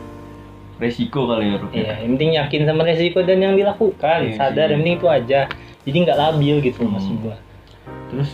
resiko 0.78 1.26
kali 1.26 1.46
ya 1.48 1.58
ya? 1.58 1.68
Iya, 1.74 1.94
yang 2.00 2.12
penting 2.14 2.32
yakin 2.36 2.62
sama 2.64 2.82
resiko 2.86 3.20
dan 3.22 3.42
yang 3.42 3.58
dilakukan. 3.58 4.18
Iya 4.24 4.38
Sadar, 4.38 4.70
sih. 4.70 4.78
yang 4.78 4.82
penting 4.86 4.96
itu 4.96 5.08
aja. 5.10 5.40
Jadi 5.82 5.98
nggak 6.06 6.20
labil 6.20 6.56
gitu 6.62 6.80
Hmm. 6.80 6.94
maksud 6.94 7.16
gua. 7.18 7.36
terus 8.08 8.30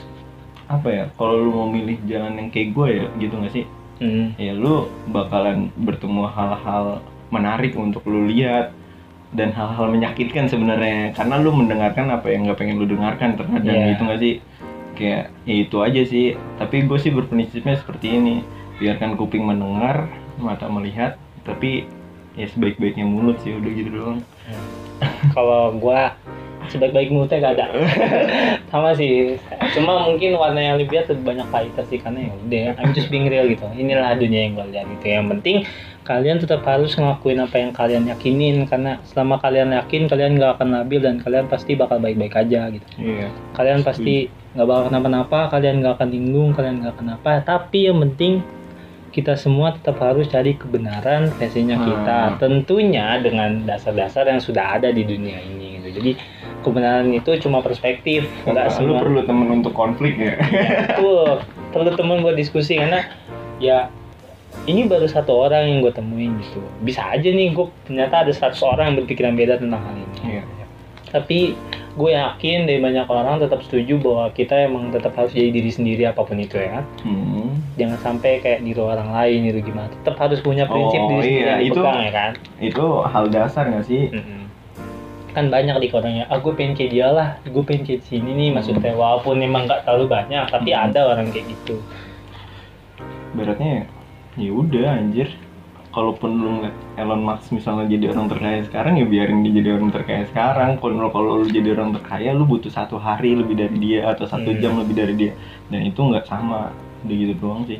apa 0.65 0.87
ya 0.87 1.05
kalau 1.15 1.39
lu 1.39 1.49
mau 1.51 1.67
milih 1.67 1.97
jalan 2.03 2.35
yang 2.35 2.49
kayak 2.49 2.73
gue 2.73 2.87
ya 2.93 3.05
gitu 3.17 3.33
nggak 3.33 3.53
sih 3.53 3.65
Hmm. 3.97 4.35
ya 4.35 4.51
lu 4.51 4.85
bakalan 5.07 5.71
bertemu 5.73 6.27
hal-hal 6.27 6.99
menarik 7.29 7.73
untuk 7.73 8.03
lu 8.03 8.27
lihat 8.27 8.75
dan 9.33 9.49
hal-hal 9.53 9.89
menyakitkan 9.89 10.45
sebenarnya. 10.47 11.13
Karena 11.13 11.41
lu 11.41 11.53
mendengarkan 11.53 12.09
apa 12.09 12.29
yang 12.29 12.45
nggak 12.45 12.57
pengen 12.61 12.77
lu 12.81 12.85
dengarkan 12.85 13.35
terkadang 13.37 13.73
Iya. 13.73 13.87
gitu 13.93 14.01
nggak 14.05 14.19
sih? 14.21 14.33
Kayak 14.93 15.23
ya 15.45 15.55
itu 15.65 15.77
aja 15.81 16.01
sih. 16.05 16.25
Tapi 16.61 16.85
gue 16.85 16.97
sih 17.01 17.11
berprinsipnya 17.13 17.75
seperti 17.77 18.17
ini. 18.17 18.35
Biarkan 18.77 19.17
kuping 19.17 19.45
mendengar 19.45 20.09
mata 20.41 20.65
melihat 20.65 21.17
tapi 21.43 21.85
ya 22.33 22.49
sebaik-baiknya 22.49 23.05
mulut 23.05 23.37
sih 23.45 23.53
udah 23.53 23.71
gitu 23.73 23.89
doang. 23.93 24.19
Kalau 25.33 25.75
gua 25.77 26.15
sebaik-baik 26.69 27.09
mulutnya 27.09 27.39
gak 27.39 27.53
ada. 27.59 27.65
sama 28.71 28.93
sih. 28.93 29.35
Cuma 29.73 30.05
mungkin 30.05 30.35
warna 30.35 30.59
yang 30.59 30.75
lebih 30.77 30.99
lihat 30.99 31.07
lebih 31.11 31.25
banyak 31.35 31.47
pahitnya 31.49 31.83
sih 31.87 31.99
karena 31.99 32.29
ya 32.29 32.33
udah 32.35 32.67
I'm 32.79 32.91
just 32.91 33.09
being 33.09 33.27
real 33.27 33.47
gitu. 33.47 33.65
Inilah 33.73 34.15
dunia 34.15 34.47
yang 34.47 34.53
gua 34.53 34.67
lihat 34.67 34.87
gitu. 34.89 35.05
Yang 35.07 35.27
penting 35.37 35.57
kalian 36.03 36.35
tetap 36.35 36.67
harus 36.67 36.99
ngelakuin 36.99 37.39
apa 37.39 37.55
yang 37.55 37.71
kalian 37.71 38.03
yakinin 38.11 38.67
karena 38.67 38.99
selama 39.07 39.39
kalian 39.39 39.71
yakin 39.71 40.11
kalian 40.11 40.35
nggak 40.35 40.59
akan 40.59 40.75
labil 40.75 40.99
dan 40.99 41.15
kalian 41.23 41.47
pasti 41.47 41.79
bakal 41.79 41.95
baik-baik 41.95 42.35
aja 42.35 42.67
gitu. 42.67 42.83
iya 42.99 43.31
kalian 43.55 43.87
pasti 43.87 44.27
nggak 44.51 44.67
bakal 44.67 44.83
kenapa-napa 44.91 45.47
kalian 45.47 45.79
nggak 45.79 45.95
akan 45.95 46.09
linglung 46.11 46.51
kalian 46.51 46.83
nggak 46.83 46.99
kenapa 46.99 47.39
tapi 47.47 47.87
yang 47.87 48.03
penting 48.03 48.43
kita 49.15 49.39
semua 49.39 49.79
tetap 49.79 49.95
harus 50.03 50.27
cari 50.27 50.59
kebenaran 50.59 51.31
versinya 51.39 51.79
kita 51.79 52.19
Hmm. 52.35 52.37
tentunya 52.41 53.15
dengan 53.23 53.63
dasar-dasar 53.63 54.27
yang 54.27 54.43
sudah 54.43 54.75
ada 54.75 54.91
di 54.91 55.07
dunia 55.07 55.39
ini 55.39 55.79
gitu 55.79 56.03
jadi 56.03 56.11
kebenaran 56.63 57.11
itu 57.11 57.29
cuma 57.37 57.59
perspektif 57.59 58.25
nggak 58.43 58.65
lu 58.65 58.73
semua 58.73 58.97
perlu 58.99 59.21
temen 59.21 59.47
untuk 59.53 59.71
konflik 59.71 60.15
ya 60.15 60.39
Betul. 60.89 61.43
perlu 61.69 61.89
teman 61.93 62.19
buat 62.19 62.33
diskusi 62.33 62.75
karena 62.75 63.03
ya 63.59 63.91
ini 64.63 64.85
baru 64.85 65.05
satu 65.05 65.33
orang 65.41 65.67
yang 65.67 65.79
gue 65.81 65.91
temuin 65.91 66.39
gitu 66.39 66.63
bisa 66.79 67.03
aja 67.05 67.25
nih 67.25 67.51
gue 67.51 67.67
ternyata 67.83 68.23
ada 68.23 68.31
100 68.31 68.55
orang 68.63 68.85
yang 68.87 68.97
berpikiran 69.01 69.33
beda 69.33 69.57
tentang 69.57 69.81
hal 69.81 69.93
ini 69.93 70.17
Iya. 70.31 70.43
tapi 71.09 71.39
gue 71.93 72.09
yakin 72.09 72.65
dari 72.65 72.79
banyak 72.79 73.05
orang 73.05 73.37
tetap 73.37 73.61
setuju 73.61 73.99
bahwa 73.99 74.25
kita 74.31 74.65
emang 74.65 74.89
tetap 74.89 75.13
harus 75.13 75.29
jadi 75.29 75.51
diri 75.51 75.69
sendiri 75.69 76.03
apa 76.03 76.21
pun 76.21 76.37
itu 76.37 76.55
ya 76.55 76.69
kan 76.73 76.85
Hmm. 77.01 77.53
jangan 77.75 77.97
sampai 77.99 78.37
kayak 78.39 78.61
niru 78.61 78.83
orang 78.83 79.09
lain 79.09 79.45
itu 79.45 79.61
gimana 79.63 79.89
tetap 79.91 80.17
harus 80.17 80.39
punya 80.39 80.65
prinsip 80.65 80.97
Oh, 80.99 81.09
diri 81.11 81.21
sendiri 81.21 81.33
iya, 81.35 81.49
yang 81.51 81.61
itu- 81.63 81.73
dipegang 81.75 81.99
ya 81.99 82.11
kan 82.11 82.31
itu 82.59 82.85
hal 83.03 83.25
dasar 83.27 83.63
nggak 83.67 83.85
sih 83.85 84.03
Mm-mm. 84.09 84.42
Kan 85.33 85.49
banyak 85.49 85.75
di 85.81 85.87
orangnya 85.89 86.29
ah 86.29 86.37
gue 86.37 86.53
pengen 86.53 86.77
kayak 86.77 86.91
dia 86.93 87.07
lah 87.09 87.29
gue 87.41 87.63
pengen 87.65 87.83
kayak 87.83 88.01
sini 88.05 88.31
nih 88.33 88.49
maksudnya. 88.53 88.93
Walaupun 88.93 89.41
emang 89.41 89.65
nggak 89.65 89.83
terlalu 89.83 90.05
banyak 90.07 90.45
tapi 90.47 90.69
Hmm. 90.71 90.85
ada 90.89 90.99
orang 91.09 91.27
kayak 91.33 91.49
gitu. 91.49 91.81
Beratnya 93.33 93.89
ya 94.37 94.51
udah 94.53 94.87
anjir. 94.93 95.29
Kalaupun 95.93 96.41
lu 96.41 96.49
ngeliat 96.57 96.73
Elon 96.97 97.21
Musk 97.21 97.53
misalnya 97.53 97.85
jadi 97.85 98.17
orang 98.17 98.25
terkaya 98.25 98.65
sekarang 98.65 98.97
ya 98.97 99.05
biarin 99.05 99.45
dia 99.45 99.53
jadi 99.61 99.69
orang 99.77 99.93
terkaya 99.93 100.25
sekarang. 100.25 100.81
Kalau 100.81 101.09
kalau 101.13 101.41
lu 101.41 101.45
jadi 101.45 101.77
orang 101.77 101.93
terkaya 101.93 102.33
lu 102.33 102.49
butuh 102.49 102.73
satu 102.73 102.97
hari 102.97 103.37
lebih 103.37 103.53
dari 103.53 103.77
dia 103.77 104.09
atau 104.09 104.25
satu 104.25 104.53
Hmm. 104.53 104.57
jam 104.57 104.73
lebih 104.81 104.97
dari 104.97 105.13
dia. 105.13 105.31
Dan 105.69 105.85
itu 105.85 106.01
nggak 106.01 106.25
sama. 106.25 106.73
Udah 107.05 107.13
gitu 107.19 107.33
doang 107.37 107.61
sih 107.69 107.77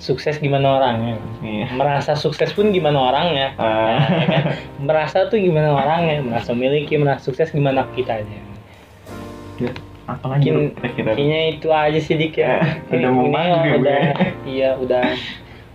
sukses 0.00 0.40
gimana 0.40 0.80
orangnya 0.80 1.20
iya 1.44 1.68
merasa 1.76 2.16
sukses 2.16 2.50
pun 2.56 2.72
gimana 2.72 2.98
orangnya 2.98 3.52
Ah. 3.60 4.00
Ya 4.00 4.26
kan? 4.26 4.44
merasa 4.80 5.28
tuh 5.28 5.36
gimana 5.36 5.76
orangnya 5.76 6.24
merasa 6.24 6.56
memiliki 6.56 6.96
merasa 6.96 7.28
sukses 7.28 7.52
gimana 7.52 7.84
kitanya 7.92 8.40
Ya, 9.60 9.76
apalagi 10.08 10.48
kira-kira 10.48 11.12
Kayaknya 11.12 11.40
itu 11.52 11.68
aja 11.68 12.00
sih 12.00 12.16
dik 12.16 12.40
ya. 12.40 12.64
Eh, 12.88 12.96
udah 12.96 13.10
mau 13.12 13.28
maghrib 13.28 13.60
ya, 13.60 13.76
udah, 13.76 14.00
gue. 14.00 14.28
Iya 14.48 14.70
udah. 14.80 15.06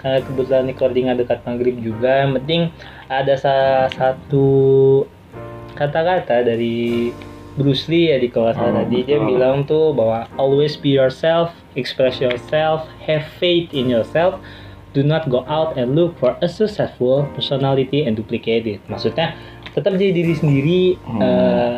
Karena 0.01 0.19
kebetulan 0.25 0.65
recording 0.65 1.05
dekat 1.13 1.39
maghrib 1.45 1.77
juga. 1.77 2.25
Yang 2.25 2.31
penting 2.41 2.61
ada 3.13 3.33
salah 3.37 3.85
satu 3.93 4.49
kata-kata 5.77 6.41
dari 6.41 7.13
Bruce 7.55 7.87
Lee 7.87 8.11
ya 8.11 8.17
di 8.17 8.27
kelas 8.27 8.55
Oh, 8.55 8.67
tadi 8.67 9.01
dia 9.01 9.15
betul. 9.15 9.27
bilang 9.29 9.63
tuh 9.63 9.91
bahwa 9.91 10.27
always 10.35 10.75
be 10.75 10.91
yourself, 10.91 11.49
express 11.73 12.19
yourself, 12.19 12.83
have 13.01 13.23
faith 13.37 13.71
in 13.71 13.87
yourself. 13.87 14.35
Do 14.91 15.01
not 15.01 15.27
go 15.27 15.43
out 15.45 15.75
and 15.75 15.91
look 15.91 16.15
for 16.15 16.35
a 16.37 16.47
successful 16.47 17.27
personality 17.31 18.03
and 18.03 18.13
duplicate 18.13 18.63
it. 18.65 18.79
Maksudnya 18.85 19.35
tetap 19.71 19.95
jadi 19.95 20.11
diri 20.13 20.33
sendiri, 20.33 20.83
Hmm. 21.01 21.19
eh, 21.19 21.75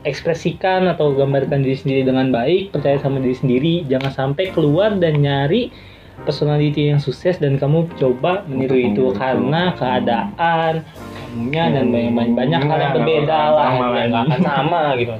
ekspresikan 0.00 0.88
atau 0.88 1.12
gambarkan 1.12 1.60
diri 1.60 1.76
sendiri 1.76 2.02
dengan 2.02 2.30
baik, 2.30 2.70
percaya 2.70 2.96
sama 2.96 3.18
diri 3.18 3.34
sendiri, 3.34 3.74
jangan 3.84 4.10
sampai 4.10 4.48
keluar 4.48 4.96
dan 4.96 5.18
nyari 5.18 5.68
personality 6.20 6.88
yang 6.88 6.98
sukses 6.98 7.36
dan 7.36 7.56
kamu 7.56 7.88
coba 7.94 8.44
meniru 8.44 8.76
Untuk 8.76 8.86
itu 8.86 9.04
itu. 9.06 9.16
karena 9.16 9.62
Hmm. 9.70 9.76
keadaan 9.76 10.74
kamunya 11.30 11.64
dan 11.70 11.84
banyak 11.88 12.12
banyak, 12.12 12.34
banyak 12.34 12.60
hal 12.60 12.68
yang 12.68 12.78
Nggak 12.82 12.94
berbeda 12.96 13.38
lah 13.48 13.68
sama 13.70 13.84
yang 13.94 14.08
nggak 14.10 14.22
akan 14.26 14.40
sama 14.42 14.80
gitu. 15.00 15.14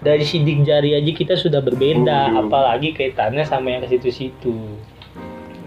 Dari 0.00 0.24
sidik 0.24 0.58
jari 0.64 0.90
aja 0.92 1.12
kita 1.12 1.34
sudah 1.34 1.60
berbeda 1.60 2.18
Waduh. 2.30 2.40
apalagi 2.42 2.88
kaitannya 2.90 3.44
sama 3.44 3.68
yang 3.68 3.84
ke 3.84 3.92
situ-situ. 3.92 4.56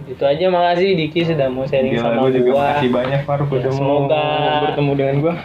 Itu 0.03 0.23
aja 0.23 0.49
makasih 0.49 0.97
Diki 0.97 1.23
sudah 1.23 1.47
mau 1.47 1.63
sharing 1.63 1.93
Gila, 1.93 2.03
sama 2.03 2.19
gua 2.19 2.29
juga 2.29 2.43
gua. 2.43 2.59
makasih 2.67 2.89
banyak 2.91 3.19
Faruk 3.23 3.49
Ya, 3.51 3.69
semoga- 3.69 4.61
bertemu 4.67 4.91
dengan 4.93 5.15
gua 5.21 5.35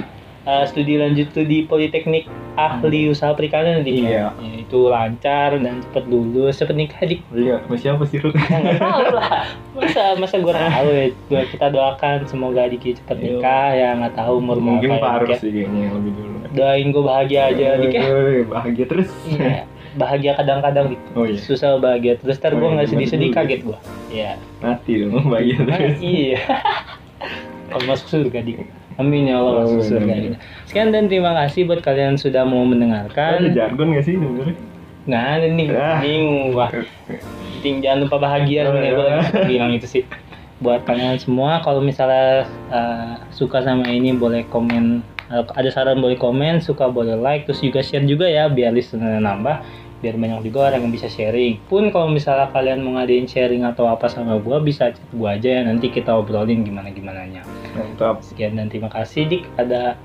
Eh, 0.49 0.65
studi 0.65 0.97
lanjut 0.97 1.29
tuh 1.29 1.45
di 1.45 1.61
Politeknik 1.63 2.25
Ahli 2.57 3.07
Usaha 3.07 3.37
Perikanan 3.37 3.85
Dik? 3.85 4.01
Iya. 4.01 4.33
Ya, 4.33 4.53
itu 4.57 4.89
lancar 4.89 5.53
dan 5.55 5.85
cepet 5.85 6.09
lulus. 6.09 6.57
Cepet 6.57 6.73
nikah 6.73 7.05
dik? 7.05 7.21
Iya 7.31 7.61
sama 7.61 7.77
siapa 7.77 8.03
sih 8.03 8.17
Ruk? 8.17 8.33
Ya, 8.33 8.57
nggak 8.57 8.81
tahu 8.81 9.03
lah. 9.13 9.45
Masa 9.77 10.03
masa 10.17 10.37
gue 10.41 10.49
tahu 10.51 10.89
ya? 10.89 11.07
Gua- 11.29 11.49
kita 11.53 11.67
doakan 11.69 12.17
semoga 12.25 12.65
Diki 12.65 12.97
cepet 12.97 13.17
Iya. 13.19 13.29
nikah. 13.31 13.69
Ya 13.71 13.89
nggak 13.95 14.15
tahu 14.17 14.33
umur 14.41 14.57
mungkin 14.57 14.89
berapa 14.91 15.05
ya, 15.05 15.21
Dik, 15.21 15.29
ya. 15.29 15.37
sih 15.37 15.51
kayaknya 15.53 15.85
lebih 15.93 16.13
dulu. 16.17 16.37
Doain 16.49 16.87
gue 16.89 17.05
bahagia 17.05 17.41
aja 17.47 17.67
dik 17.77 17.93
ya. 17.93 18.03
Eh, 18.03 18.41
bahagia 18.43 18.85
terus. 18.87 19.11
Iya 19.29 19.69
bahagia 19.95 20.33
kadang-kadang 20.33 20.85
dik. 20.89 21.01
Oh 21.13 21.29
iya. 21.29 21.37
Susah 21.37 21.77
bahagia 21.77 22.17
terus 22.17 22.41
ntar 22.41 22.53
gue 22.53 22.59
Oh, 22.59 22.67
iya, 22.67 22.75
nggak 22.75 22.89
sedih-sedih 22.89 23.31
kaget 23.31 23.61
gue 23.63 23.79
iya. 24.09 24.41
Mati 24.59 24.93
dong 24.97 25.29
bahagia 25.29 25.61
Ah, 25.61 25.77
terus. 25.77 25.99
iya. 26.01 26.41
Kalau 27.69 27.85
masuk 27.85 28.09
surga 28.09 28.41
dik 28.41 28.65
Amin 28.99 29.31
ya 29.31 29.39
Allah 29.39 29.63
masuk 29.63 29.83
surga 29.87 30.15
kita. 30.19 30.37
Sekian 30.67 30.91
dan 30.91 31.07
terima 31.07 31.31
kasih 31.33 31.65
buat 31.65 31.81
kalian 31.81 32.19
sudah 32.19 32.43
mau 32.43 32.61
Ada 32.61 32.69
mendengarkan. 32.69 33.39
jargon 33.55 33.95
gak 33.95 34.05
sih 34.05 34.19
sebenarnya? 34.19 34.57
Nggak 35.09 35.25
ada 35.25 35.47
nih, 35.49 35.67
Ah. 35.73 35.99
bingung 36.03 36.53
wah. 36.53 36.71
Ting, 37.59 37.81
jangan 37.81 37.99
lupa 38.05 38.17
bahagia 38.19 38.69
gue 38.69 38.91
bilang 39.51 39.71
itu 39.71 39.87
sih. 39.89 40.03
Buat 40.59 40.83
kalian 40.85 41.15
semua 41.17 41.63
kalau 41.63 41.79
misalnya 41.79 42.43
uh, 42.69 43.15
suka 43.31 43.63
sama 43.63 43.87
ini 43.87 44.11
boleh 44.13 44.43
komen 44.45 45.01
uh, 45.31 45.47
ada 45.55 45.71
saran 45.71 46.03
boleh 46.03 46.19
komen, 46.19 46.59
suka 46.59 46.91
boleh 46.91 47.15
like, 47.15 47.47
terus 47.47 47.63
juga 47.63 47.79
share 47.79 48.03
juga 48.03 48.27
ya 48.27 48.51
biar 48.51 48.75
listener 48.75 49.17
nambah, 49.17 49.63
biar 49.99 50.15
banyak 50.15 50.47
juga 50.47 50.71
orang 50.71 50.87
yang 50.87 50.93
bisa 50.95 51.11
sharing. 51.11 51.59
Pun 51.67 51.91
kalau 51.91 52.09
misalnya 52.11 52.49
kalian 52.55 52.83
mau 52.87 52.99
ngadain 52.99 53.27
sharing 53.27 53.67
atau 53.67 53.91
apa 53.91 54.07
sama 54.07 54.39
gua 54.39 54.63
bisa 54.63 54.95
chat 54.95 55.03
gua 55.11 55.35
aja 55.35 55.59
ya 55.59 55.63
nanti 55.67 55.91
kita 55.91 56.15
obrolin 56.15 56.63
gimana 56.63 56.91
gimananya. 56.95 57.43
Mantap. 57.75 58.23
Sekian 58.23 58.55
dan 58.55 58.71
terima 58.71 58.89
kasih 58.89 59.27
Dik. 59.27 59.45
Ada 59.59 59.99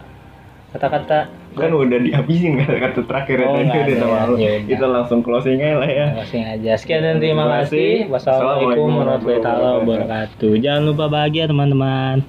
kata-kata 0.73 1.29
Kan 1.53 1.69
udah 1.69 2.01
dihabisin 2.01 2.57
kata-kata 2.65 3.05
terakhir 3.05 3.45
Oh, 3.45 3.61
tadi 3.61 3.93
udah 3.93 4.33
ya. 4.41 4.57
Ya. 4.57 4.65
Kita 4.65 4.85
langsung 4.89 5.21
closing 5.21 5.61
aja 5.61 5.77
lah 5.77 5.89
ya. 5.89 6.07
Kasih 6.25 6.41
aja. 6.41 6.71
Sekian 6.81 7.05
dan 7.05 7.21
terima 7.21 7.45
Terima 7.45 7.61
kasih. 7.61 8.09
kasih. 8.09 8.09
Wassalamualaikum 8.09 8.89
warahmatullahi 8.97 9.77
wabarakatuh. 9.85 10.53
Jangan 10.57 10.81
lupa 10.89 11.05
bahagia 11.13 11.45
teman-teman. 11.45 12.25